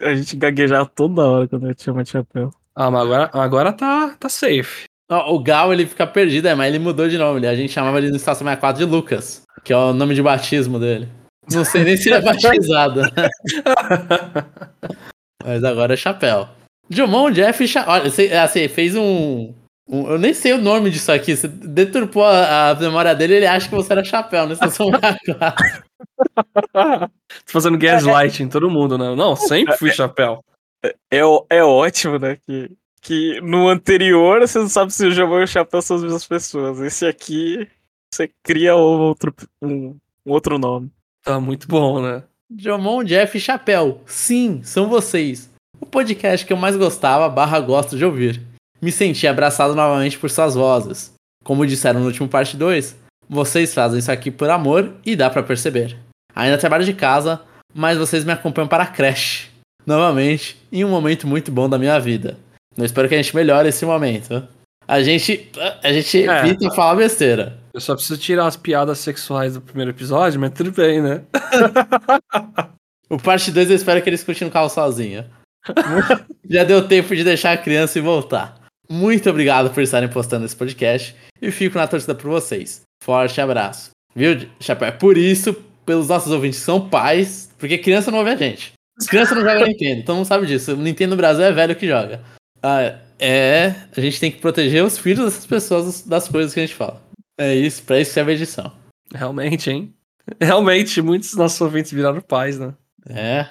[0.00, 2.50] A gente gaguejava toda hora quando eu chama de chapéu.
[2.74, 4.84] Ah, mas agora, agora tá, tá safe.
[5.10, 7.46] Ó, o Gal ele fica perdido, é, mas ele mudou de nome.
[7.46, 10.78] A gente chamava ele no Estação 64 de Lucas, que é o nome de batismo
[10.80, 11.08] dele.
[11.52, 13.02] Não sei nem se ele é batizado.
[15.44, 16.48] Mas agora é chapéu.
[16.88, 17.84] Dilmon Jeff Cha...
[17.86, 19.52] Olha, você, assim, fez um,
[19.88, 21.36] um- Eu nem sei o nome disso aqui.
[21.36, 24.54] Você deturpou a, a memória dele ele acha que você era chapéu, né?
[24.54, 25.84] Estação 64.
[27.54, 29.14] Fazendo gaslight em todo mundo, né?
[29.14, 30.44] Não, sempre fui chapéu.
[31.10, 32.36] É, ó- é ótimo, né?
[32.44, 36.02] Que, que no anterior você não sabe se o Jamão e o Chapéu são as
[36.02, 36.80] mesmas pessoas.
[36.80, 37.68] Esse aqui
[38.12, 39.32] você cria outro,
[39.62, 39.96] um,
[40.26, 40.90] um outro nome.
[41.24, 42.24] Tá muito bom, né?
[42.58, 44.00] Jomon, Jeff e Chapéu.
[44.04, 45.48] Sim, são vocês.
[45.80, 48.42] O podcast que eu mais gostava, barra gosto de ouvir.
[48.82, 51.14] Me senti abraçado novamente por suas vozes.
[51.44, 52.96] Como disseram no último parte 2,
[53.28, 55.96] vocês fazem isso aqui por amor e dá pra perceber.
[56.34, 57.40] Ainda trabalho de casa,
[57.74, 59.48] mas vocês me acompanham para a creche.
[59.86, 62.38] Novamente, em um momento muito bom da minha vida.
[62.76, 64.46] Eu espero que a gente melhore esse momento.
[64.86, 65.50] A gente,
[65.82, 66.40] a gente É.
[66.40, 67.58] evita falar besteira.
[67.72, 71.22] Eu só preciso tirar as piadas sexuais do primeiro episódio, mas tudo bem, né?
[73.10, 75.24] O parte 2 eu espero que ele escute no carro sozinho.
[76.48, 78.58] Já deu tempo de deixar a criança e voltar.
[78.88, 82.80] Muito obrigado por estarem postando esse podcast e fico na torcida por vocês.
[83.02, 83.90] Forte abraço.
[84.16, 84.88] Viu, Chapéu?
[84.88, 85.54] É por isso,
[85.84, 88.72] pelos nossos ouvintes que são pais, porque criança não ouve a gente.
[89.08, 90.72] Criança não joga Nintendo, então não sabe disso.
[90.72, 92.20] O Nintendo no Brasil é velho que joga.
[92.62, 96.66] Ah, é, a gente tem que proteger os filhos dessas pessoas das coisas que a
[96.66, 97.02] gente fala.
[97.38, 98.72] É isso, pra isso serve a edição.
[99.12, 99.94] Realmente, hein?
[100.40, 102.74] Realmente, muitos dos nossos ouvintes viraram pais, né?
[103.08, 103.46] É,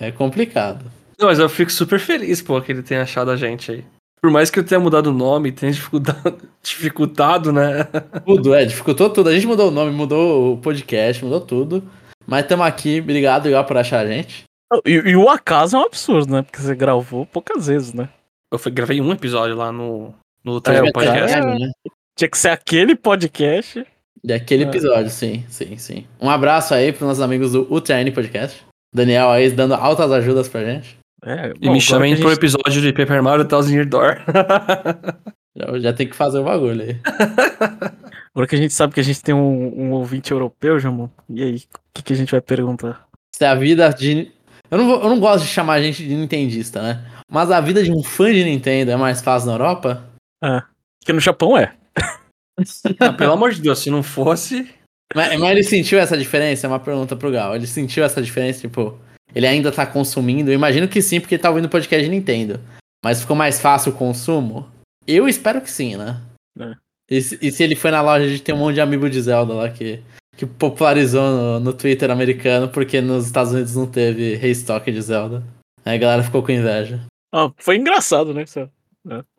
[0.00, 0.84] é complicado.
[1.18, 3.84] Não, mas eu fico super feliz, pô, que ele tenha achado a gente aí.
[4.22, 7.84] Por mais que eu tenha mudado o nome, tenha dificultado, dificultado né?
[8.26, 9.28] Tudo, é, dificultou tudo.
[9.30, 11.82] A gente mudou o nome, mudou o podcast, mudou tudo.
[12.26, 14.44] Mas estamos aqui, obrigado, igual por achar a gente.
[14.84, 16.42] E, e o acaso é um absurdo, né?
[16.42, 18.08] Porque você gravou poucas vezes, né?
[18.52, 20.14] Eu fui- gravei um episódio lá no,
[20.44, 21.32] no É, o Podcast.
[21.34, 21.70] cara- né?
[22.16, 23.84] Tinha que ser aquele podcast.
[24.22, 24.66] Daquele É.
[24.66, 26.06] episódio, sim, sim, sim.
[26.20, 28.62] Um abraço aí pros nossos amigos do UTN Podcast.
[28.94, 30.98] Daniel aí dando altas ajudas pra gente.
[31.24, 34.16] É, E me chamem pro episódio de Paper Mario Thousand Year Door.
[35.56, 36.96] Já, já tem que fazer o bagulho aí.
[38.32, 41.08] Agora que a gente sabe que a gente tem um, um ouvinte europeu, Jamon.
[41.28, 41.60] E aí, o
[41.92, 43.04] que, que a gente vai perguntar?
[43.34, 44.30] Se a vida de.
[44.70, 47.04] Eu não, vou- eu não gosto de chamar a gente de nintendista, né?
[47.30, 50.04] Mas a vida de um fã de Nintendo é mais fácil na Europa?
[50.40, 51.74] Porque no Japão é.
[53.00, 54.68] Ah, pelo amor de Deus, se não fosse.
[55.14, 56.66] Mas, mas ele sentiu essa diferença?
[56.66, 57.56] É uma pergunta pro Gal.
[57.56, 58.96] Ele sentiu essa diferença, tipo,
[59.34, 60.50] ele ainda tá consumindo?
[60.50, 62.60] Eu imagino que sim, porque ele tá ouvindo podcast de Nintendo.
[63.04, 64.68] Mas ficou mais fácil o consumo?
[65.06, 66.20] Eu espero que sim, né?
[66.58, 66.74] É.
[67.10, 69.08] E, se, e se ele foi na loja, a gente tem um monte de amigo
[69.08, 70.02] de Zelda lá que,
[70.36, 75.42] que popularizou no, no Twitter americano, porque nos Estados Unidos não teve restock de Zelda.
[75.84, 77.00] Aí a galera ficou com inveja.
[77.32, 78.42] Ah, foi engraçado, né?
[78.42, 78.68] Isso, é.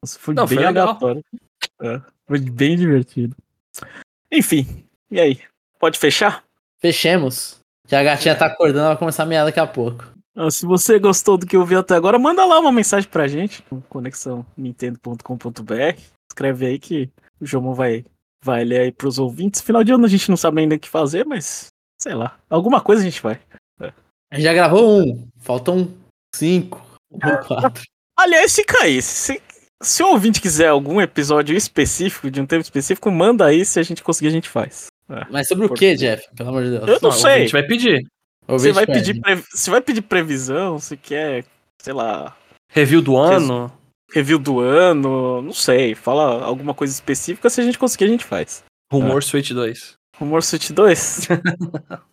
[0.04, 1.24] Isso foi Não, bem foi aleatório.
[1.82, 3.36] É, foi bem divertido.
[4.32, 5.40] Enfim, e aí?
[5.80, 6.44] Pode fechar?
[6.80, 7.61] Fechemos.
[7.88, 10.12] Que a gatinha tá acordando, ela vai começar a mear daqui a pouco.
[10.36, 13.64] Ah, se você gostou do que ouviu até agora, manda lá uma mensagem pra gente
[13.70, 16.02] no conexão nintendo.com.br.
[16.32, 17.10] Escreve aí que
[17.40, 18.06] o Jomon vai,
[18.44, 19.62] vai ler aí pros ouvintes.
[19.62, 21.68] Final de ano a gente não sabe ainda o que fazer, mas
[22.02, 22.38] sei lá.
[22.50, 23.40] Alguma coisa a gente vai.
[23.80, 25.92] A gente já gravou um, faltam
[26.34, 27.84] cinco ou quatro.
[28.18, 29.02] Aliás, fica aí.
[29.02, 29.42] Se,
[29.82, 33.66] se o ouvinte quiser algum episódio específico, de um tema específico, manda aí.
[33.66, 34.88] Se a gente conseguir, a gente faz.
[35.30, 36.24] Mas sobre o que, Jeff?
[36.36, 36.88] Pelo amor de Deus.
[36.88, 37.34] Eu não o sei.
[37.34, 38.08] ouvinte vai pedir.
[38.48, 39.00] Você vai, pede.
[39.00, 40.80] pedir previ- você vai pedir previsão?
[40.80, 41.46] Você quer,
[41.82, 42.36] sei lá,
[42.74, 43.72] Review do ano.
[44.14, 45.42] review do ano?
[45.42, 45.94] Não sei.
[45.96, 47.50] Fala alguma coisa específica.
[47.50, 48.64] Se a gente conseguir, a gente faz.
[48.92, 49.94] Rumor Switch 2.
[50.18, 51.28] Rumor Switch 2?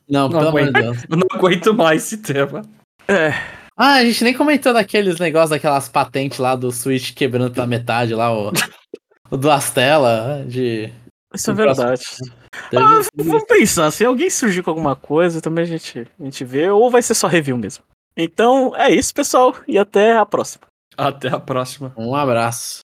[0.09, 0.83] Não, Não pelo amor de aguento.
[0.83, 1.05] Deus.
[1.11, 2.63] Eu não aguento mais esse tema.
[3.09, 3.33] é.
[3.81, 8.13] Ah, a gente nem comentou daqueles negócios, daquelas patentes lá do Switch quebrando pela metade
[8.13, 8.51] lá, o,
[9.31, 10.93] o do Astela, de...
[11.33, 12.33] Isso é No próximo-
[12.71, 16.45] Deve- Ah, vamos pensar, se alguém surgir com alguma coisa, também a gente, a gente
[16.45, 17.83] vê, ou vai ser só review mesmo.
[18.17, 20.65] Então é isso, pessoal, e até a próxima.
[20.97, 21.93] Até a próxima.
[21.97, 22.81] Um abraço.